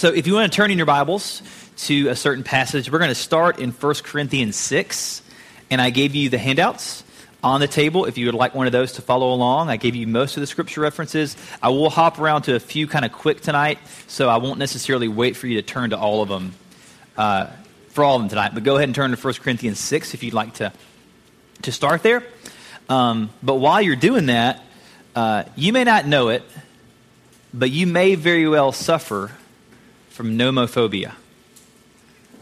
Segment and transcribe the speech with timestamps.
[0.00, 1.42] So if you want to turn in your Bibles
[1.84, 5.20] to a certain passage, we're going to start in 1 Corinthians 6.
[5.70, 7.04] And I gave you the handouts
[7.44, 9.68] on the table if you would like one of those to follow along.
[9.68, 11.36] I gave you most of the scripture references.
[11.62, 15.06] I will hop around to a few kind of quick tonight, so I won't necessarily
[15.06, 16.54] wait for you to turn to all of them
[17.18, 17.48] uh,
[17.90, 18.54] for all of them tonight.
[18.54, 20.72] But go ahead and turn to 1 Corinthians 6 if you'd like to,
[21.60, 22.22] to start there.
[22.88, 24.64] Um, but while you're doing that,
[25.14, 26.42] uh, you may not know it,
[27.52, 29.32] but you may very well suffer
[30.20, 31.14] from nomophobia.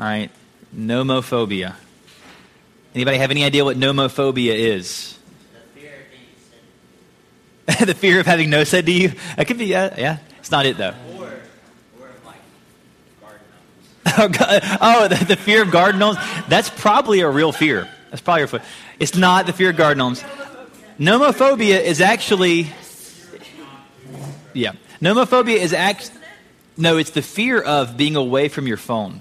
[0.01, 0.31] All right?
[0.77, 1.77] Nomophobia.
[2.93, 5.17] Anybody have any idea what nomophobia is?
[7.79, 9.13] the fear of having no said to you?
[9.37, 10.19] It could be, yeah, yeah.
[10.41, 10.93] It's not it, though.
[11.19, 11.27] Or,
[12.01, 12.41] or like
[14.17, 16.19] garden oh, the, the, fear of garden gnomes?
[16.49, 17.89] That's probably a real fear.
[18.11, 18.63] That's probably a fear.
[18.99, 20.25] It's not the fear of garden gnomes.
[20.99, 22.73] Nomophobia is actually,
[24.53, 24.73] yeah.
[25.01, 26.11] Nomophobia is act.
[26.81, 29.21] No, it's the fear of being away from your phone.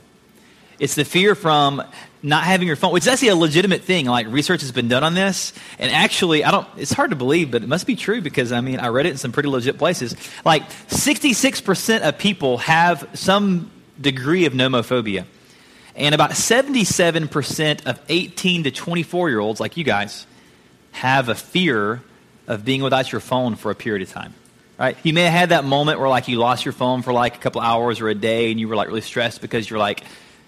[0.80, 1.82] It's the fear from
[2.22, 4.06] not having your phone, which is actually a legitimate thing.
[4.06, 6.68] Like research has been done on this, and actually, I don't.
[6.78, 9.10] It's hard to believe, but it must be true because I mean, I read it
[9.10, 10.16] in some pretty legit places.
[10.46, 15.26] Like sixty-six percent of people have some degree of nomophobia,
[15.96, 20.28] and about seventy-seven percent of eighteen to twenty-four-year-olds, like you guys,
[20.92, 22.04] have a fear
[22.46, 24.36] of being without your phone for a period of time.
[24.80, 24.96] Right?
[25.04, 27.40] You may have had that moment where like you lost your phone for like a
[27.40, 30.04] couple hours or a day, and you were like really stressed because you're like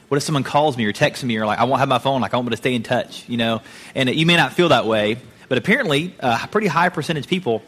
[0.09, 2.19] what if someone calls me or texts me or like, I won't have my phone,
[2.19, 3.61] like I want to stay in touch, you know?
[3.95, 7.25] And uh, you may not feel that way, but apparently uh, a pretty high percentage
[7.25, 7.61] of people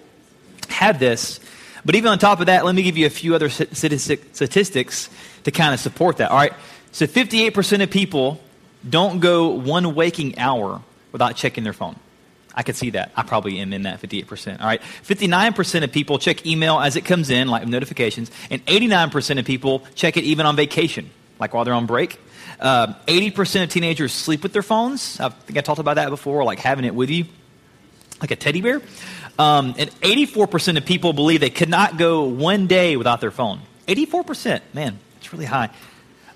[0.67, 1.39] have this.
[1.85, 5.09] But even on top of that, let me give you a few other statistics
[5.43, 6.31] to kind of support that.
[6.31, 6.53] All right.
[6.91, 8.41] So 58% of people
[8.87, 11.95] don't go one waking hour without checking their phone.
[12.53, 13.11] I could see that.
[13.15, 14.59] I probably am in that 58%.
[14.59, 14.81] All right.
[14.81, 19.83] 59% of people check email as it comes in, like notifications, and 89% of people
[19.95, 22.19] check it even on vacation, like while they're on break.
[22.59, 25.19] Uh, 80% of teenagers sleep with their phones.
[25.19, 27.25] I think I talked about that before, like having it with you,
[28.19, 28.81] like a teddy bear.
[29.39, 33.61] Um, and 84% of people believe they could not go one day without their phone.
[33.87, 35.69] 84%, man, it's really high.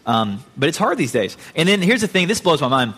[0.06, 1.35] Um, but it's hard these days.
[1.56, 2.94] And then here's the thing this blows my mind.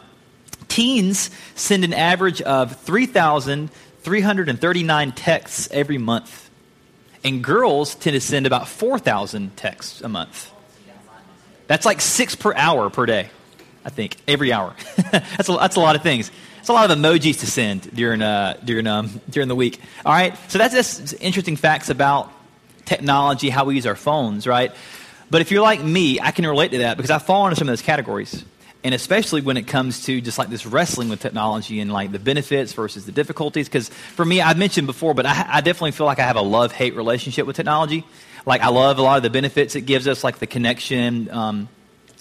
[0.77, 6.51] Teens send an average of 3,339 texts every month.
[7.23, 10.51] And girls tend to send about 4,000 texts a month.
[11.65, 13.31] That's like six per hour per day,
[13.83, 14.75] I think, every hour.
[15.11, 16.29] that's, a, that's a lot of things.
[16.59, 19.81] It's a lot of emojis to send during, uh, during, um, during the week.
[20.05, 22.31] All right, so that's just interesting facts about
[22.85, 24.71] technology, how we use our phones, right?
[25.31, 27.67] But if you're like me, I can relate to that because I fall into some
[27.67, 28.45] of those categories.
[28.83, 32.19] And especially when it comes to just like this wrestling with technology and like the
[32.19, 33.67] benefits versus the difficulties.
[33.67, 36.41] Because for me, I've mentioned before, but I, I definitely feel like I have a
[36.41, 38.05] love hate relationship with technology.
[38.45, 41.69] Like, I love a lot of the benefits it gives us, like the connection, um,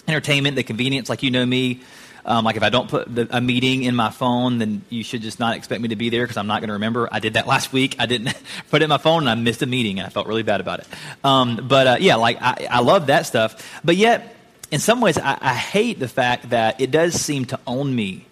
[0.07, 1.09] entertainment, the convenience.
[1.09, 1.81] Like, you know me.
[2.27, 5.21] Um, like if I don't put the, a meeting in my phone, then you should
[5.21, 7.07] just not expect me to be there because I'm not going to remember.
[7.09, 7.95] I did that last week.
[7.99, 8.35] I didn't
[8.69, 10.59] put it in my phone and I missed a meeting and I felt really bad
[10.59, 10.87] about it.
[11.23, 13.81] Um, but uh, yeah, like I, I, love that stuff.
[13.83, 14.35] But yet,
[14.71, 18.25] in some ways, I, I, hate the fact that it does seem to own me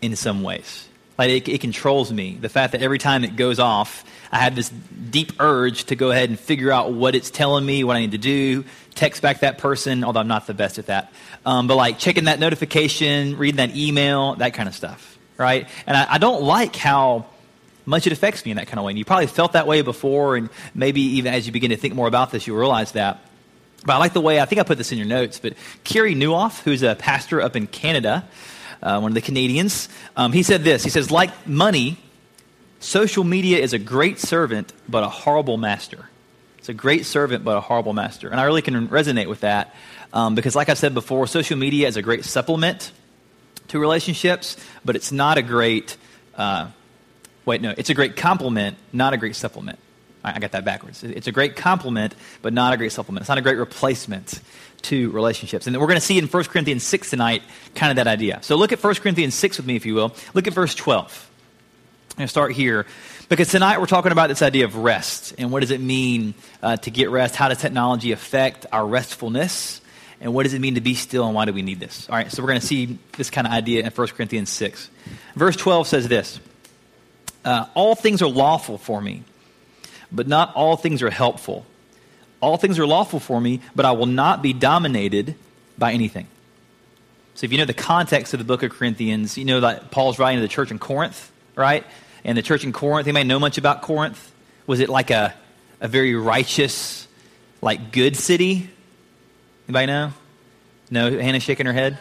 [0.00, 0.88] in some ways.
[1.18, 2.36] Like it, it controls me.
[2.40, 6.10] The fact that every time it goes off, I have this deep urge to go
[6.10, 8.64] ahead and figure out what it's telling me, what I need to do,
[8.94, 11.12] text back that person, although I'm not the best at that.
[11.46, 15.68] Um, but like checking that notification, reading that email, that kind of stuff, right?
[15.86, 17.26] And I, I don't like how
[17.86, 18.92] much it affects me in that kind of way.
[18.92, 21.94] And you probably felt that way before, and maybe even as you begin to think
[21.94, 23.20] more about this, you realize that.
[23.84, 26.14] But I like the way, I think I put this in your notes, but Carey
[26.14, 28.26] Nieuwhof, who's a pastor up in Canada,
[28.82, 30.82] uh, one of the Canadians, um, he said this.
[30.82, 31.98] He says, like money,
[32.84, 36.10] Social media is a great servant, but a horrible master.
[36.58, 38.28] It's a great servant, but a horrible master.
[38.28, 39.74] And I really can resonate with that
[40.12, 42.92] um, because, like I said before, social media is a great supplement
[43.68, 45.96] to relationships, but it's not a great,
[46.36, 46.68] uh,
[47.46, 49.78] wait, no, it's a great complement, not a great supplement.
[50.24, 51.04] I got that backwards.
[51.04, 53.22] It's a great complement, but not a great supplement.
[53.22, 54.40] It's not a great replacement
[54.82, 55.66] to relationships.
[55.66, 57.42] And we're going to see in 1 Corinthians 6 tonight
[57.74, 58.38] kind of that idea.
[58.42, 60.14] So look at 1 Corinthians 6 with me, if you will.
[60.32, 61.30] Look at verse 12.
[62.10, 62.86] I'm going to start here
[63.28, 66.76] because tonight we're talking about this idea of rest and what does it mean uh,
[66.76, 67.34] to get rest?
[67.34, 69.80] How does technology affect our restfulness?
[70.20, 72.08] And what does it mean to be still and why do we need this?
[72.08, 74.88] All right, so we're going to see this kind of idea in 1 Corinthians 6.
[75.34, 76.38] Verse 12 says this
[77.44, 79.24] uh, All things are lawful for me,
[80.14, 81.66] but not all things are helpful.
[82.40, 85.34] All things are lawful for me, but I will not be dominated
[85.76, 86.28] by anything.
[87.34, 90.18] So if you know the context of the book of Corinthians, you know that Paul's
[90.18, 91.84] writing to the church in Corinth, right?
[92.24, 93.06] and the church in Corinth.
[93.06, 94.32] Anybody know much about Corinth?
[94.66, 95.34] Was it like a,
[95.80, 97.06] a very righteous,
[97.60, 98.70] like good city?
[99.68, 100.12] Anybody know?
[100.90, 101.98] No, Hannah's shaking her head.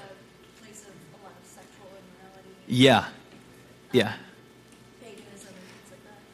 [2.65, 3.05] Yeah,
[3.91, 4.13] yeah.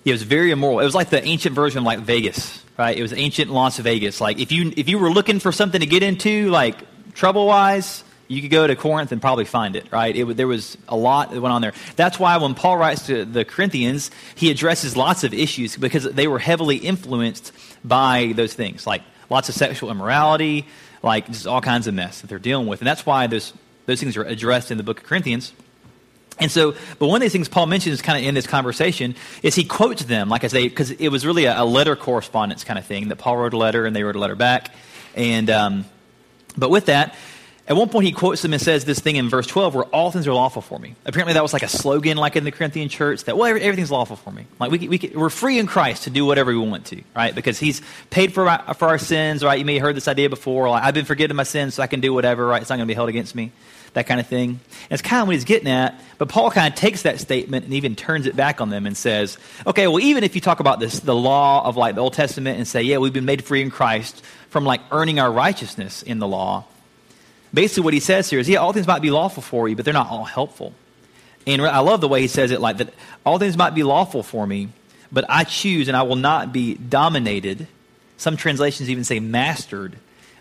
[0.10, 0.80] It was very immoral.
[0.80, 2.98] It was like the ancient version of like Vegas, right?
[2.98, 4.20] It was ancient Las Vegas.
[4.20, 6.78] Like if you if you were looking for something to get into, like
[7.14, 10.16] trouble wise, you could go to Corinth and probably find it, right?
[10.16, 11.74] It, there was a lot that went on there.
[11.96, 16.28] That's why when Paul writes to the Corinthians, he addresses lots of issues because they
[16.28, 17.52] were heavily influenced
[17.84, 20.68] by those things, like lots of sexual immorality,
[21.02, 22.82] like just all kinds of mess that they're dealing with.
[22.82, 23.52] And that's why those,
[23.88, 25.52] those things are addressed in the book of Corinthians.
[26.40, 29.56] And so, but one of these things Paul mentions kind of in this conversation is
[29.56, 32.80] he quotes them, like I say, because it was really a, a, letter correspondence kind
[32.80, 34.74] of thing that Paul wrote a letter and they wrote a letter back.
[35.16, 35.86] And, um,
[36.58, 37.16] but with that,
[37.70, 40.12] at one point, he quotes them and says this thing in verse 12 where all
[40.12, 40.96] things are lawful for me.
[41.06, 44.16] Apparently, that was like a slogan, like in the Corinthian church, that, well, everything's lawful
[44.16, 44.48] for me.
[44.60, 47.34] Like, we, we, we're free in Christ to do whatever we want to, right?
[47.36, 49.60] Because he's paid for, our, for our sins, right?
[49.60, 50.68] You may have heard this idea before.
[50.68, 52.60] Like, I've been forgiven my sins, so I can do whatever, right?
[52.60, 53.52] It's not going to be held against me,
[53.94, 54.50] that kind of thing.
[54.50, 56.00] And it's kind of what he's getting at.
[56.18, 58.96] But Paul kind of takes that statement and even turns it back on them and
[58.96, 62.14] says, okay, well, even if you talk about this, the law of like the Old
[62.14, 66.04] Testament and say, yeah, we've been made free in Christ from like earning our righteousness
[66.04, 66.66] in the law
[67.54, 69.86] basically what he says here is, yeah, all things might be lawful for you, but
[69.86, 70.74] they're not all helpful.
[71.48, 72.94] And I love the way he says it like that
[73.26, 74.70] all things might be lawful for me,
[75.12, 77.68] but I choose and I will not be dominated.
[78.18, 79.96] Some translations even say mastered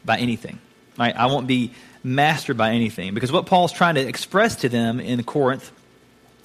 [0.04, 0.58] by anything.
[0.98, 1.14] Right?
[1.16, 1.72] I won't be
[2.14, 3.14] mastered by anything.
[3.14, 5.70] Because what Paul's trying to express to them in Corinth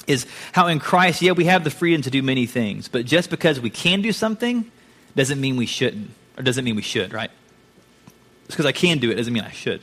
[0.07, 3.29] is how in Christ, yeah, we have the freedom to do many things, but just
[3.29, 4.69] because we can do something
[5.15, 7.31] doesn't mean we shouldn't, or doesn't mean we should, right?
[8.45, 9.81] Just because I can do it doesn't mean I should.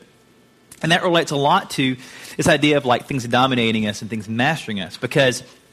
[0.82, 1.97] And that relates a lot to
[2.37, 4.97] this idea of like things dominating us and things mastering us.
[4.97, 5.43] Because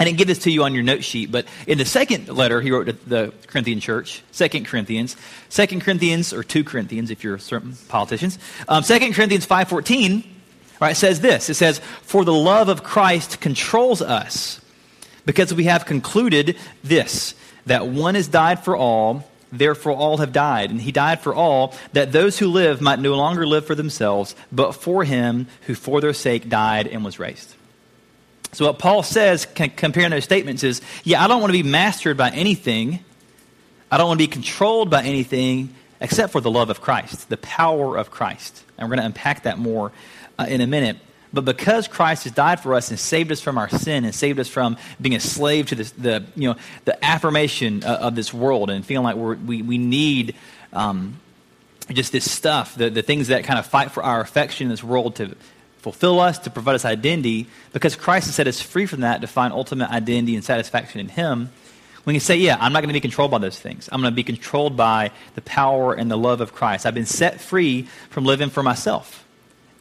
[0.00, 2.60] I didn't give this to you on your note sheet, but in the second letter
[2.60, 5.16] he wrote to the Corinthian church, Second Corinthians,
[5.48, 10.22] Second Corinthians or two Corinthians if you're certain politicians, um, Second Corinthians five fourteen,
[10.80, 11.50] right says this.
[11.50, 14.60] It says, "For the love of Christ controls us,
[15.26, 17.34] because we have concluded this
[17.66, 20.70] that one has died for all." Therefore, all have died.
[20.70, 24.36] And he died for all, that those who live might no longer live for themselves,
[24.52, 27.54] but for him who for their sake died and was raised.
[28.52, 32.16] So, what Paul says, comparing those statements, is yeah, I don't want to be mastered
[32.16, 33.00] by anything.
[33.90, 37.36] I don't want to be controlled by anything except for the love of Christ, the
[37.36, 38.62] power of Christ.
[38.76, 39.92] And we're going to unpack that more
[40.38, 40.98] uh, in a minute.
[41.32, 44.40] But because Christ has died for us and saved us from our sin and saved
[44.40, 48.32] us from being a slave to this, the, you know, the affirmation of, of this
[48.32, 50.34] world and feeling like we, we need
[50.72, 51.20] um,
[51.92, 54.84] just this stuff, the, the things that kind of fight for our affection in this
[54.84, 55.36] world to
[55.92, 59.26] fulfill us, to provide us identity, because Christ has set us free from that to
[59.26, 61.50] find ultimate identity and satisfaction in Him,
[62.04, 63.88] we can say, yeah, I'm not going to be controlled by those things.
[63.92, 66.86] I'm going to be controlled by the power and the love of Christ.
[66.86, 69.26] I've been set free from living for myself.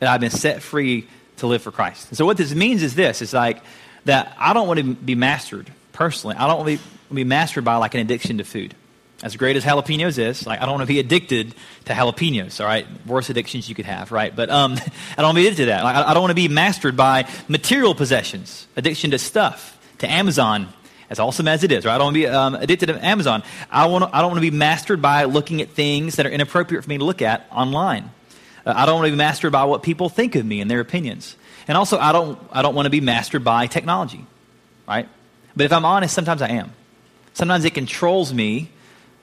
[0.02, 1.08] And I've been set free
[1.38, 2.10] to live for Christ.
[2.10, 3.62] And so what this means is this: it's like
[4.06, 6.36] that I don't want to be mastered personally.
[6.36, 6.78] I don't want to
[7.10, 8.76] be, be mastered by like an addiction to food.
[9.24, 11.56] As great as jalapenos is, like I don't want to be addicted
[11.86, 12.62] to jalapenos.
[12.62, 14.36] All right, worst addictions you could have, right?
[14.36, 14.74] But um,
[15.18, 15.84] I don't want to be addicted to that.
[15.84, 20.68] Like, I don't want to be mastered by material possessions, addiction to stuff, to Amazon,
[21.10, 21.96] as awesome as it is, right?
[21.96, 23.42] I don't want to be um, addicted to Amazon.
[23.72, 26.30] I, want to, I don't want to be mastered by looking at things that are
[26.30, 28.12] inappropriate for me to look at online.
[28.66, 30.82] Uh, I don't want to be mastered by what people think of me and their
[30.82, 31.36] opinions.
[31.68, 34.26] And also, I don't, I don't want to be mastered by technology,
[34.88, 35.10] right?
[35.56, 36.72] But if I'm honest, sometimes I am.
[37.34, 38.70] Sometimes it controls me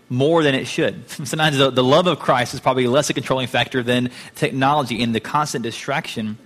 [0.09, 1.09] more than it should.
[1.27, 5.15] Sometimes the, the love of Christ is probably less a controlling factor than technology and
[5.15, 6.39] the constant distraction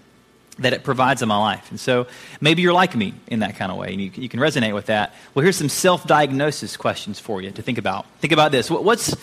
[0.59, 1.71] that it provides in my life.
[1.71, 2.07] And so
[2.41, 4.87] maybe you're like me in that kind of way, and you, you can resonate with
[4.87, 5.15] that.
[5.35, 8.07] Well, here's some self diagnosis questions for you to think about.
[8.21, 8.71] Think about this.
[8.71, 9.15] What's,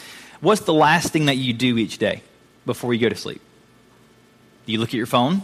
[0.42, 2.22] what's the last thing that you do each day
[2.65, 3.42] before you go to sleep?
[4.65, 5.42] Do you look at your phone?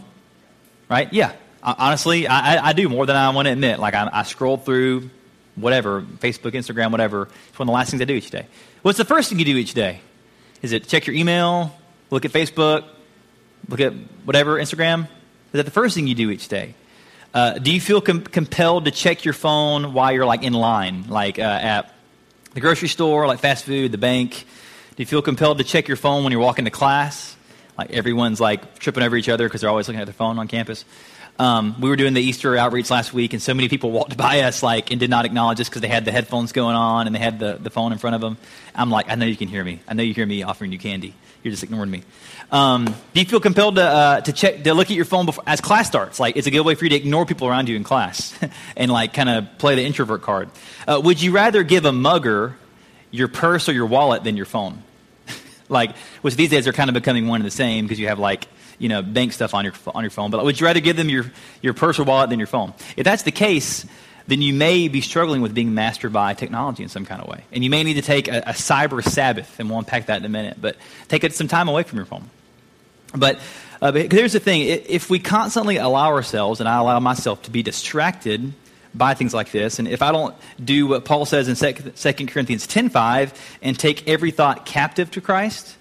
[0.88, 1.12] Right?
[1.12, 1.32] Yeah.
[1.62, 3.78] Honestly, I, I do more than I want to admit.
[3.78, 5.10] Like, I, I scroll through
[5.54, 7.28] whatever, Facebook, Instagram, whatever.
[7.50, 8.46] It's one of the last things I do each day.
[8.82, 10.00] What's the first thing you do each day?
[10.60, 11.72] Is it check your email,
[12.10, 12.84] look at Facebook,
[13.68, 13.92] look at
[14.24, 15.04] whatever, Instagram?
[15.04, 15.08] Is
[15.52, 16.74] that the first thing you do each day?
[17.32, 21.08] Uh, do you feel com- compelled to check your phone while you're like in line,
[21.08, 21.94] like uh, at
[22.54, 24.46] the grocery store, like fast food, the bank?
[24.96, 27.36] Do you feel compelled to check your phone when you're walking to class?
[27.76, 30.48] Like everyone's like tripping over each other because they're always looking at their phone on
[30.48, 30.84] campus.
[31.38, 34.40] Um, we were doing the Easter outreach last week, and so many people walked by
[34.40, 37.16] us like and did not acknowledge us because they had the headphones going on and
[37.16, 38.36] they had the, the phone in front of them.
[38.74, 39.80] I'm like, I know you can hear me.
[39.88, 41.14] I know you hear me offering you candy.
[41.42, 42.02] You're just ignoring me.
[42.52, 45.42] Um, do you feel compelled to, uh, to check to look at your phone before,
[45.46, 46.20] as class starts?
[46.20, 48.38] Like, it's a good way for you to ignore people around you in class
[48.76, 50.50] and like kind of play the introvert card.
[50.86, 52.56] Uh, would you rather give a mugger
[53.10, 54.82] your purse or your wallet than your phone?
[55.72, 58.18] Like, which these days are kind of becoming one and the same because you have
[58.18, 58.46] like,
[58.78, 60.30] you know, bank stuff on your, on your phone.
[60.30, 62.74] But would you rather give them your, your purse or wallet than your phone?
[62.96, 63.86] If that's the case,
[64.26, 67.44] then you may be struggling with being mastered by technology in some kind of way.
[67.52, 70.24] And you may need to take a, a cyber Sabbath, and we'll unpack that in
[70.24, 70.58] a minute.
[70.60, 70.76] But
[71.08, 72.28] take some time away from your phone.
[73.14, 73.40] But,
[73.80, 77.50] uh, but here's the thing if we constantly allow ourselves, and I allow myself to
[77.50, 78.52] be distracted
[78.94, 82.66] by things like this, and if I don't do what Paul says in 2 Corinthians
[82.66, 85.76] 10.5 and take every thought captive to Christ,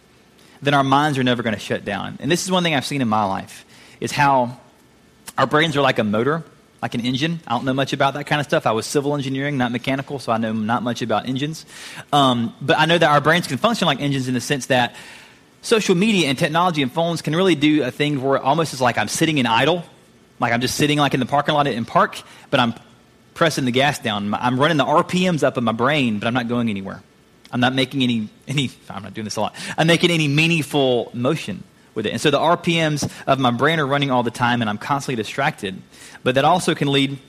[0.62, 2.18] then our minds are never going to shut down.
[2.22, 3.66] And this is one thing I've seen in my life,
[4.00, 4.58] is how
[5.38, 6.44] our brains are like a motor
[6.82, 7.40] like an engine.
[7.46, 8.66] I don't know much about that kind of stuff.
[8.66, 11.66] I was civil engineering, not mechanical, so I know not much about engines.
[12.12, 14.96] Um, but I know that our brains can function like engines in the sense that
[15.62, 18.82] social media and technology and phones can really do a thing where it almost is
[18.82, 19.84] like I'm sitting in idle,
[20.40, 22.74] like I'm just sitting like in the parking lot in park, but I'm
[23.34, 24.34] pressing the gas down.
[24.34, 27.02] I'm running the RPMs up in my brain, but I'm not going anywhere.
[27.52, 29.56] I'm not making any, any I'm not doing this a lot.
[29.78, 32.12] I'm making any meaningful motion with it.
[32.12, 35.22] And so the RPMs of my brain are running all the time, and I'm constantly
[35.22, 35.82] distracted.
[36.24, 37.20] But that also can lead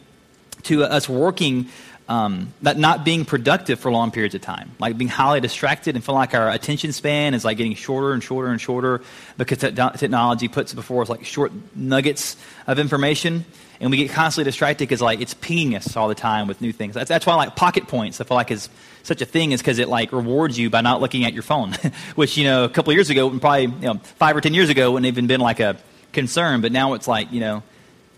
[0.64, 1.68] to us working,
[2.08, 6.04] um, that not being productive for long periods of time, like being highly distracted and
[6.04, 9.00] feel like our attention span is like getting shorter and shorter and shorter
[9.38, 13.44] because te- technology puts before us like short nuggets of information
[13.82, 16.72] and we get constantly distracted because like it's pinging us all the time with new
[16.72, 16.94] things.
[16.94, 18.70] That's, that's why like pocket points I feel like is
[19.02, 21.72] such a thing is because it like rewards you by not looking at your phone,
[22.14, 24.92] which you know a couple years ago, probably you know five or ten years ago,
[24.92, 25.76] wouldn't even been like a
[26.12, 27.62] concern, but now it's like you know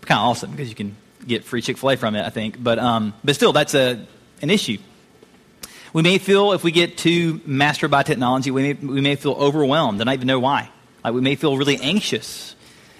[0.01, 0.95] kind of awesome because you can
[1.27, 2.61] get free Chick Fil A from it, I think.
[2.63, 4.05] But um, but still, that's a
[4.43, 4.77] an issue.
[5.93, 9.31] We may feel if we get too mastered by technology, we may, we may feel
[9.31, 10.69] overwhelmed and not even know why.
[11.03, 12.54] Like we may feel really anxious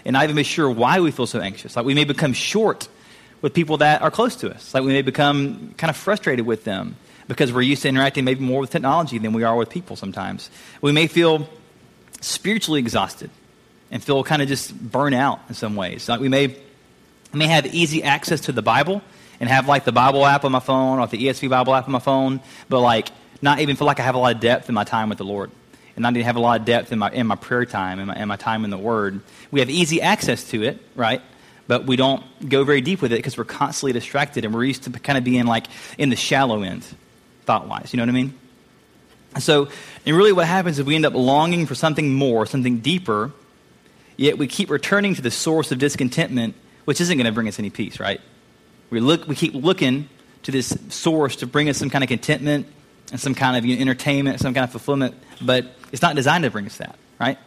[0.06, 1.76] and not even be sure why we feel so anxious.
[1.76, 2.88] Like we may become short
[3.42, 4.74] with people that are close to us.
[4.74, 6.96] Like we may become kind of frustrated with them
[7.28, 10.50] because we're used to interacting maybe more with technology than we are with people sometimes.
[10.82, 11.50] We may feel
[12.22, 13.32] spiritually exhausted
[13.92, 16.08] and feel kind of just burnt out in some ways.
[16.08, 16.56] Like we may,
[17.34, 19.02] may have easy access to the Bible
[19.40, 21.92] and have like the Bible app on my phone or the ESV Bible app on
[21.92, 23.10] my phone, but like
[23.42, 25.26] not even feel like I have a lot of depth in my time with the
[25.26, 25.52] Lord
[25.96, 28.08] and not even have a lot of depth in my, in my prayer time and
[28.08, 29.22] my, my time in the Word.
[29.52, 31.22] We have easy access to it, right?
[31.68, 34.84] But we don't go very deep with it because we're constantly distracted and we're used
[34.84, 36.86] to kind of being like in the shallow end,
[37.46, 37.94] thought wise.
[37.94, 38.34] You know what I mean?
[39.40, 39.70] So,
[40.06, 43.32] and really what happens is we end up longing for something more, something deeper,
[44.16, 47.60] yet we keep returning to the source of discontentment, which isn't going to bring us
[47.60, 48.22] any peace, right?
[48.90, 50.08] We, look, we keep looking
[50.44, 52.68] to this source to bring us some kind of contentment
[53.12, 56.44] and some kind of you know, entertainment, some kind of fulfillment, but it's not designed
[56.44, 57.38] to bring us that, right?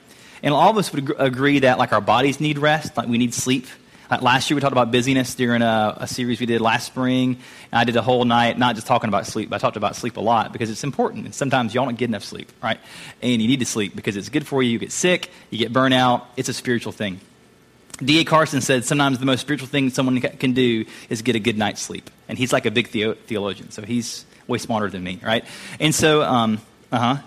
[0.42, 3.34] And all of us would agree that like our bodies need rest, like we need
[3.34, 3.66] sleep.
[4.10, 7.40] Like last year we talked about busyness during a, a, series we did last spring.
[7.70, 10.16] I did a whole night not just talking about sleep, but I talked about sleep
[10.16, 11.26] a lot because it's important.
[11.26, 12.80] And sometimes y'all don't get enough sleep, right?
[13.20, 14.70] And you need to sleep because it's good for you.
[14.70, 16.22] You get sick, you get burnout.
[16.38, 17.20] It's a spiritual thing.
[18.02, 18.24] D.A.
[18.24, 21.82] Carson said sometimes the most spiritual thing someone can do is get a good night's
[21.82, 22.08] sleep.
[22.30, 25.44] And he's like a big theo- theologian, so he's way smarter than me, right?
[25.78, 27.22] And so, um, uh huh.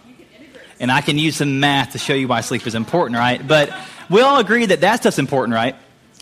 [0.81, 3.47] And I can use some math to show you why sleep is important, right?
[3.47, 3.71] But
[4.09, 5.75] we all agree that that stuff's important, right?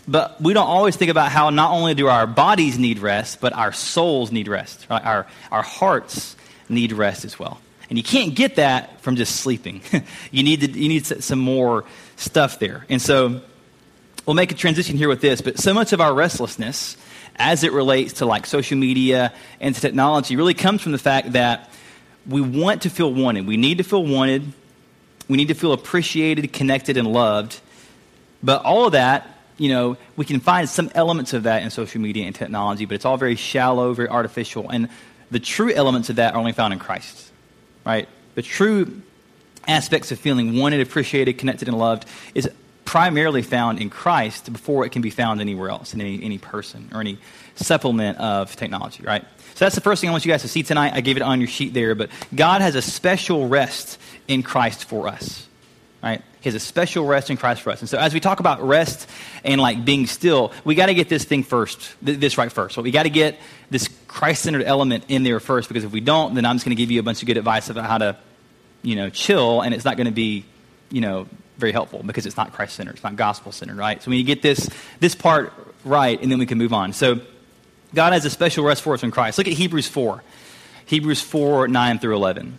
[0.06, 3.54] But we don't always think about how not only do our bodies need rest, but
[3.54, 5.02] our souls need rest, right?
[5.02, 6.36] Our, our hearts
[6.68, 7.58] need rest as well.
[7.88, 9.80] And you can't get that from just sleeping.
[10.30, 11.86] you, need to, you need some more
[12.16, 12.84] stuff there.
[12.90, 13.40] And so
[14.26, 16.98] we'll make a transition here with this, but so much of our restlessness
[17.36, 21.32] as it relates to like social media and to technology really comes from the fact
[21.32, 21.70] that
[22.28, 23.46] we want to feel wanted.
[23.46, 24.52] We need to feel wanted.
[25.28, 27.60] We need to feel appreciated, connected, and loved.
[28.42, 32.00] But all of that, you know, we can find some elements of that in social
[32.00, 34.70] media and technology, but it's all very shallow, very artificial.
[34.70, 34.88] And
[35.30, 37.30] the true elements of that are only found in Christ,
[37.84, 38.08] right?
[38.34, 39.02] The true
[39.68, 42.50] aspects of feeling wanted, appreciated, connected, and loved is
[42.90, 46.90] primarily found in Christ before it can be found anywhere else, in any, any person
[46.92, 47.18] or any
[47.54, 49.24] supplement of technology, right?
[49.54, 50.92] So that's the first thing I want you guys to see tonight.
[50.92, 54.86] I gave it on your sheet there, but God has a special rest in Christ
[54.86, 55.46] for us,
[56.02, 56.20] right?
[56.40, 57.78] He has a special rest in Christ for us.
[57.78, 59.08] And so as we talk about rest
[59.44, 62.74] and like being still, we got to get this thing first, this right first.
[62.74, 63.38] So we got to get
[63.70, 66.82] this Christ-centered element in there first, because if we don't, then I'm just going to
[66.82, 68.16] give you a bunch of good advice about how to,
[68.82, 70.44] you know, chill, and it's not going to be,
[70.90, 71.28] you know,
[71.60, 74.02] very helpful because it's not Christ centered, it's not gospel centered, right?
[74.02, 75.52] So we need to get this, this part
[75.84, 76.92] right, and then we can move on.
[76.92, 77.20] So
[77.94, 79.38] God has a special rest for us in Christ.
[79.38, 80.22] Look at Hebrews 4.
[80.86, 82.58] Hebrews 4, 9 through 11.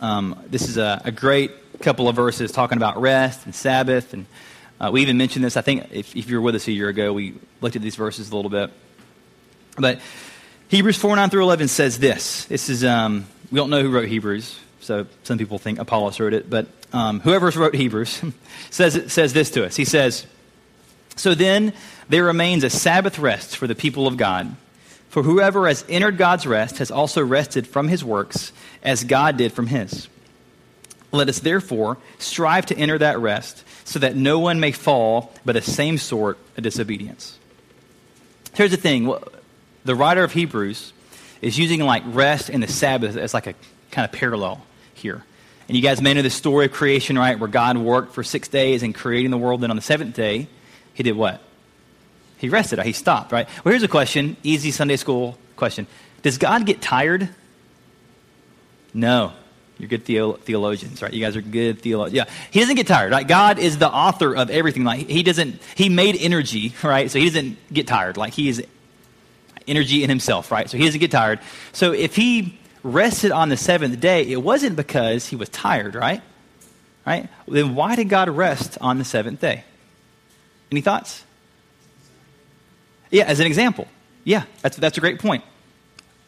[0.00, 4.12] Um, this is a, a, great couple of verses talking about rest and Sabbath.
[4.12, 4.26] And
[4.78, 6.88] uh, we even mentioned this, I think, if, if you were with us a year
[6.88, 8.70] ago, we looked at these verses a little bit.
[9.78, 10.00] But
[10.68, 12.44] Hebrews 4, 9 through 11 says this.
[12.44, 16.32] This is, um, we don't know who wrote Hebrews, so some people think Apollos wrote
[16.32, 18.22] it, but um, whoever wrote Hebrews,
[18.70, 19.74] says, says this to us.
[19.74, 20.26] He says,
[21.16, 21.72] So then
[22.08, 24.54] there remains a Sabbath rest for the people of God.
[25.08, 28.52] For whoever has entered God's rest has also rested from his works
[28.82, 30.08] as God did from his.
[31.10, 35.52] Let us therefore strive to enter that rest so that no one may fall by
[35.52, 37.38] the same sort of disobedience.
[38.54, 39.12] Here's the thing
[39.84, 40.92] the writer of Hebrews
[41.42, 43.54] is using like rest and the Sabbath as like a
[43.90, 44.62] kind of parallel
[44.96, 45.24] here.
[45.68, 47.38] And you guys may know the story of creation, right?
[47.38, 49.60] Where God worked for six days in creating the world.
[49.60, 50.48] Then on the seventh day,
[50.94, 51.42] he did what?
[52.38, 52.78] He rested.
[52.80, 53.48] He stopped, right?
[53.64, 55.86] Well, here's a question easy Sunday school question
[56.22, 57.28] Does God get tired?
[58.94, 59.32] No.
[59.78, 61.12] You're good theolo- theologians, right?
[61.12, 62.16] You guys are good theologians.
[62.16, 63.12] Yeah, he doesn't get tired.
[63.12, 63.28] Right?
[63.28, 64.84] God is the author of everything.
[64.84, 65.60] Like he doesn't.
[65.74, 67.10] He made energy, right?
[67.10, 68.16] So he doesn't get tired.
[68.16, 68.64] Like he is
[69.68, 70.70] energy in himself, right?
[70.70, 71.40] So he doesn't get tired.
[71.72, 76.22] So if he rested on the seventh day, it wasn't because he was tired, right?
[77.06, 77.28] Right?
[77.46, 79.64] Then why did God rest on the seventh day?
[80.70, 81.24] Any thoughts?
[83.10, 83.86] Yeah, as an example.
[84.24, 85.44] Yeah, that's, that's a great point.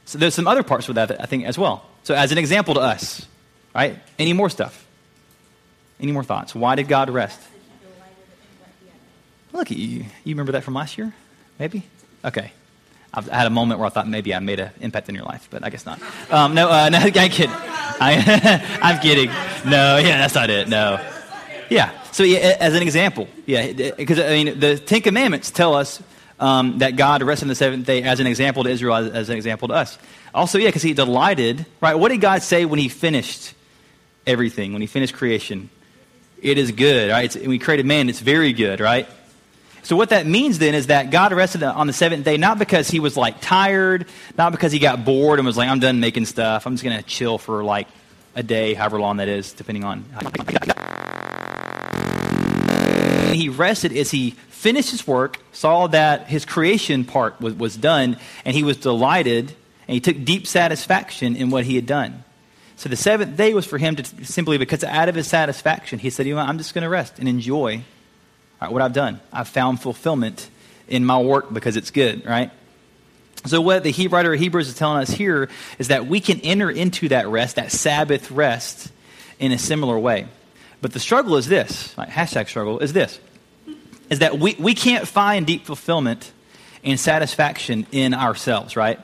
[0.05, 1.85] So there's some other parts with that, I think, as well.
[2.05, 3.27] So as an example to us,
[3.75, 3.99] right?
[4.19, 4.87] Any more stuff?
[6.01, 6.55] Any more thoughts?
[6.55, 7.41] Why did God rest?
[9.53, 10.05] Look at you.
[10.25, 11.13] You remember that from last year?
[11.59, 11.83] Maybe?
[12.25, 12.53] Okay.
[13.19, 15.49] I've had a moment where I thought maybe I made an impact in your life,
[15.51, 16.01] but I guess not.
[16.31, 17.51] Um, no, uh, no, I'm kidding.
[17.51, 19.29] I, am kidding.
[19.69, 20.69] No, yeah, that's not it.
[20.69, 21.05] No.
[21.69, 21.93] Yeah.
[22.13, 26.01] So yeah, as an example, yeah, because I mean, the Ten Commandments tell us
[26.39, 29.29] um, that God rested on the seventh day as an example to Israel, as, as
[29.29, 29.99] an example to us.
[30.33, 31.67] Also, yeah, because He delighted.
[31.81, 31.95] Right?
[31.95, 33.55] What did God say when He finished
[34.27, 34.73] everything?
[34.73, 35.71] When He finished creation,
[36.41, 37.11] it is good.
[37.11, 37.25] Right?
[37.25, 38.79] It's, when He created man, it's very good.
[38.79, 39.09] Right?
[39.89, 42.91] So what that means then is that God rested on the seventh day, not because
[42.91, 44.05] he was like tired,
[44.37, 46.67] not because he got bored and was like, I'm done making stuff.
[46.67, 47.89] I'm just going to chill for like
[48.35, 50.05] a day, however long that is, depending on.
[53.33, 58.19] He rested as he finished his work, saw that his creation part was, was done,
[58.45, 59.55] and he was delighted,
[59.87, 62.25] and he took deep satisfaction in what he had done.
[62.77, 66.11] So the seventh day was for him to simply, because out of his satisfaction, he
[66.11, 67.85] said, you know, I'm just going to rest and enjoy
[68.61, 69.21] right, what I've done.
[69.33, 70.49] I've found fulfillment
[70.89, 72.51] in my work because it's good, right?
[73.47, 76.41] So, what the Hebrew writer of Hebrews is telling us here is that we can
[76.41, 78.91] enter into that rest, that Sabbath rest,
[79.39, 80.27] in a similar way.
[80.81, 83.21] But the struggle is this hashtag struggle is this
[84.11, 86.33] is that we, we can't find deep fulfillment
[86.83, 88.99] and satisfaction in ourselves, right?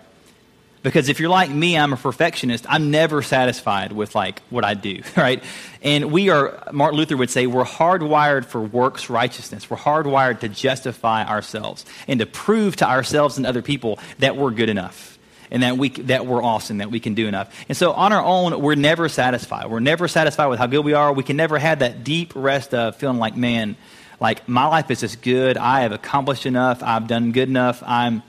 [0.85, 2.67] Because if you're like me, I'm a perfectionist.
[2.69, 5.43] I'm never satisfied with like what I do, right?
[5.83, 9.69] And we are, Martin Luther would say, we're hardwired for works righteousness.
[9.69, 14.51] We're hardwired to justify ourselves and to prove to ourselves and other people that we're
[14.51, 15.19] good enough
[15.51, 17.51] and that we that we're awesome, that we can do enough.
[17.69, 19.71] And so on our own, we're never satisfied.
[19.71, 21.15] We're never satisfied with how good we are.
[21.15, 23.77] We can never have that deep rest of feeling like, man,
[24.21, 25.57] like my life is just good.
[25.57, 26.83] I have accomplished enough.
[26.83, 27.83] I've done good enough.
[27.87, 28.23] I'm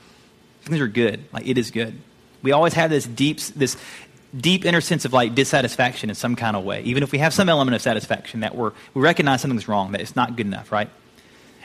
[0.62, 1.26] things are good.
[1.34, 2.00] Like it is good.
[2.46, 3.76] We always have this deep, this
[4.38, 6.84] deep inner sense of like dissatisfaction in some kind of way.
[6.84, 10.02] Even if we have some element of satisfaction that we're, we recognize something's wrong, that
[10.02, 10.88] it's not good enough, right?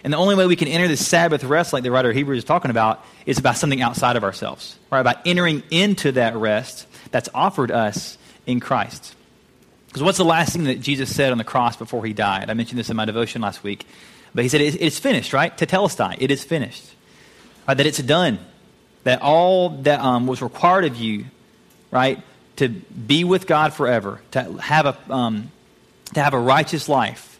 [0.02, 2.38] And the only way we can enter this Sabbath rest, like the writer of Hebrews
[2.38, 5.00] is talking about, is about something outside of ourselves, right?
[5.00, 8.16] About entering into that rest that's offered us
[8.46, 9.14] in Christ.
[9.88, 12.48] Because what's the last thing that Jesus said on the cross before he died?
[12.48, 13.84] I mentioned this in my devotion last week.
[14.34, 15.54] But he said, It's finished, right?
[15.58, 16.86] To Tetelestai, it is finished.
[17.68, 17.76] Right?
[17.76, 18.38] That it's done
[19.04, 21.26] that all that um, was required of you,
[21.90, 22.22] right,
[22.56, 25.50] to be with God forever, to have a, um,
[26.14, 27.38] to have a righteous life,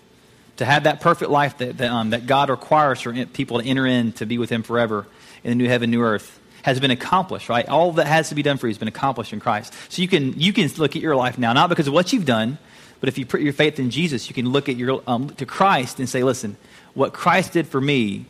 [0.56, 3.86] to have that perfect life that, that, um, that God requires for people to enter
[3.86, 5.06] in to be with Him forever
[5.44, 7.68] in the new heaven, new earth, has been accomplished, right?
[7.68, 9.72] All that has to be done for you has been accomplished in Christ.
[9.88, 12.26] So you can, you can look at your life now, not because of what you've
[12.26, 12.58] done,
[13.00, 15.46] but if you put your faith in Jesus, you can look at your, um, to
[15.46, 16.56] Christ and say, listen,
[16.92, 18.26] what Christ did for me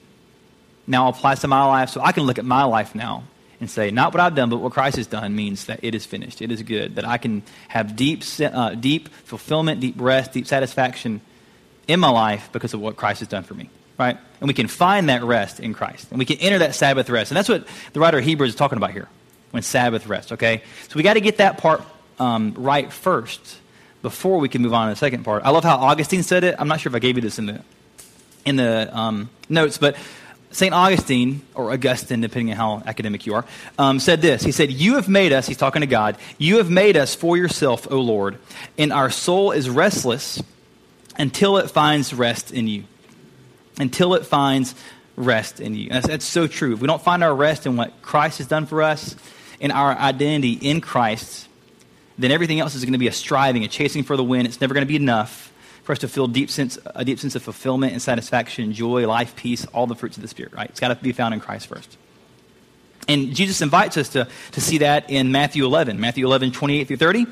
[0.87, 3.25] now applies to my life, so I can look at my life now
[3.61, 6.07] and say, not what I've done, but what Christ has done means that it is
[6.07, 6.41] finished.
[6.41, 6.97] It is good.
[6.97, 11.21] That I can have deep, uh, deep fulfillment, deep rest, deep satisfaction
[11.87, 13.69] in my life because of what Christ has done for me.
[13.99, 14.17] Right?
[14.41, 16.09] And we can find that rest in Christ.
[16.11, 17.31] And we can enter that Sabbath rest.
[17.31, 19.09] And that's what the writer of Hebrews is talking about here
[19.51, 20.63] when Sabbath rest, okay?
[20.89, 21.83] So we got to get that part
[22.19, 23.59] um, right first
[24.01, 25.43] before we can move on to the second part.
[25.45, 26.55] I love how Augustine said it.
[26.59, 27.63] I'm not sure if I gave you this in the,
[28.47, 29.97] in the um, notes, but
[30.53, 30.75] St.
[30.75, 33.45] Augustine, or Augustine, depending on how academic you are,
[33.79, 34.43] um, said this.
[34.43, 37.37] He said, You have made us, he's talking to God, you have made us for
[37.37, 38.39] yourself, O Lord,
[38.77, 40.43] and our soul is restless
[41.17, 42.85] until it finds rest in you.
[43.79, 44.75] Until it finds
[45.17, 45.91] rest in you.
[45.91, 46.75] That's, that's so true.
[46.75, 49.15] If we don't find our rest in what Christ has done for us,
[49.61, 51.47] in our identity in Christ,
[52.19, 54.47] then everything else is going to be a striving, a chasing for the wind.
[54.47, 55.50] It's never going to be enough
[55.91, 59.35] for us to feel deep sense, a deep sense of fulfillment and satisfaction, joy, life,
[59.35, 60.71] peace, all the fruits of the Spirit, right?
[60.71, 61.99] It's got to be found in Christ first.
[63.09, 66.97] And Jesus invites us to, to see that in Matthew 11, Matthew 11, 28 through
[66.97, 67.27] 30.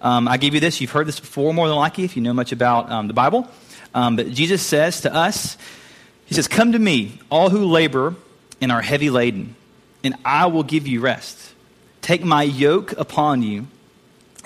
[0.00, 0.80] Um, I gave you this.
[0.80, 3.48] You've heard this before, more than likely, if you know much about um, the Bible.
[3.92, 5.58] Um, but Jesus says to us,
[6.26, 8.14] He says, Come to me, all who labor
[8.60, 9.56] and are heavy laden,
[10.04, 11.54] and I will give you rest.
[12.02, 13.66] Take my yoke upon you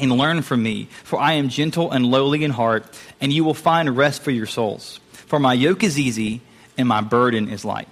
[0.00, 2.86] and learn from me, for I am gentle and lowly in heart,
[3.20, 5.00] and you will find rest for your souls.
[5.12, 6.40] For my yoke is easy
[6.76, 7.88] and my burden is light.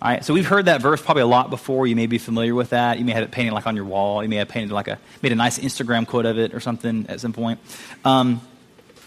[0.00, 1.86] All right, so we've heard that verse probably a lot before.
[1.86, 2.98] You may be familiar with that.
[2.98, 4.22] You may have it painted like on your wall.
[4.22, 7.06] You may have painted like a made a nice Instagram quote of it or something
[7.08, 7.58] at some point.
[8.04, 8.40] Um,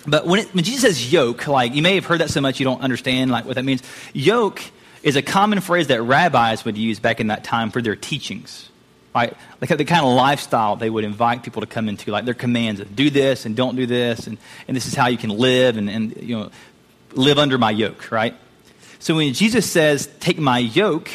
[0.06, 2.60] but when, it, when Jesus says yoke, like you may have heard that so much
[2.60, 3.82] you don't understand like what that means.
[4.14, 4.62] Yoke
[5.02, 8.71] is a common phrase that rabbis would use back in that time for their teachings
[9.14, 9.36] right?
[9.60, 12.80] Like the kind of lifestyle they would invite people to come into, like their commands
[12.80, 15.78] of do this and don't do this, and, and this is how you can live
[15.78, 16.52] and, and you know
[17.14, 18.36] live under my yoke, right?
[19.00, 21.10] So when Jesus says, take my yoke,